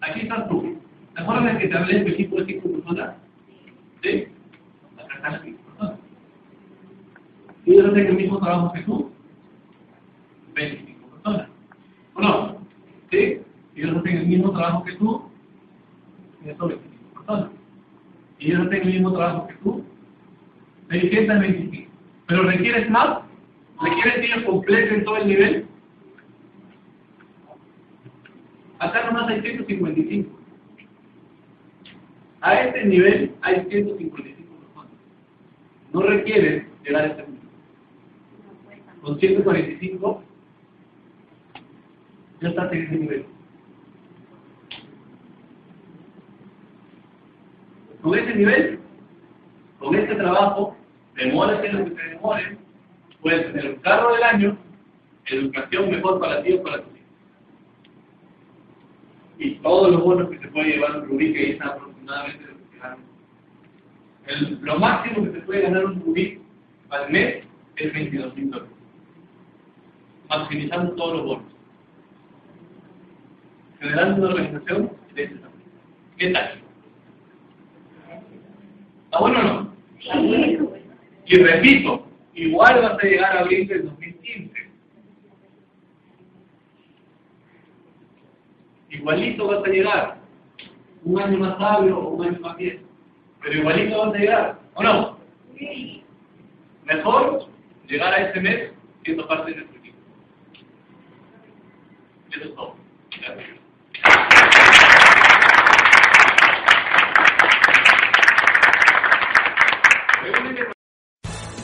[0.01, 0.79] Aquí estás tú.
[1.15, 3.17] ¿Te acuerdas que te hablé de equipo de 5 personas?
[4.03, 4.29] ¿Sí?
[5.23, 5.99] Las 5 personas.
[7.65, 9.11] Y ellos hacen el mismo trabajo que tú.
[10.55, 11.49] 25 personas.
[12.15, 12.59] ¿O no?
[13.11, 13.41] ¿Sí?
[13.75, 15.23] Ellos hacen el mismo trabajo que tú.
[16.45, 17.51] Y eso 25 personas.
[18.39, 19.85] Y ellos hacen el mismo trabajo que tú.
[20.91, 21.91] 625.
[22.27, 23.19] ¿Pero requieres más?
[23.81, 25.67] ¿Requieres que ellos completen todo el nivel?
[28.79, 30.39] Acá nomás hay 155.
[32.41, 34.93] A este nivel hay 155 personas.
[35.93, 37.39] No requiere llegar a este nivel.
[39.03, 40.23] Con 145
[42.41, 43.25] ya estás en ese nivel.
[48.03, 48.79] Con ese nivel,
[49.81, 50.77] con este trabajo,
[51.17, 52.57] demora en lo que te demore,
[53.21, 54.59] puedes tener un carro del año,
[55.27, 56.99] educación mejor para ti o para tu
[59.39, 61.59] y todos los bonos que se puede llevar rubí, que es
[62.09, 62.99] aproximadamente lo que ganan.
[64.27, 66.41] El, lo máximo que se puede ganar un rubí
[66.91, 67.45] al mes
[67.77, 68.75] es 22 mil dólares,
[70.29, 71.53] maximizando todos los bonos,
[73.81, 75.65] generando una organización de ese tamaño.
[76.17, 76.61] ¿Qué tal?
[79.05, 79.73] ¿Está bueno o no?
[81.27, 84.69] Y repito, igual vas a llegar a abril del 2015
[88.91, 90.18] igualito vas a llegar.
[91.05, 92.85] Un año más sabio o un año más viejo.
[93.43, 95.19] Pero igualito vas a llegar, ¿o no?
[96.85, 97.47] Mejor
[97.87, 98.73] llegar a este mes
[99.05, 99.99] siendo parte de nuestro equipo.
[102.31, 102.75] Eso es todo.
[103.21, 103.58] Gracias.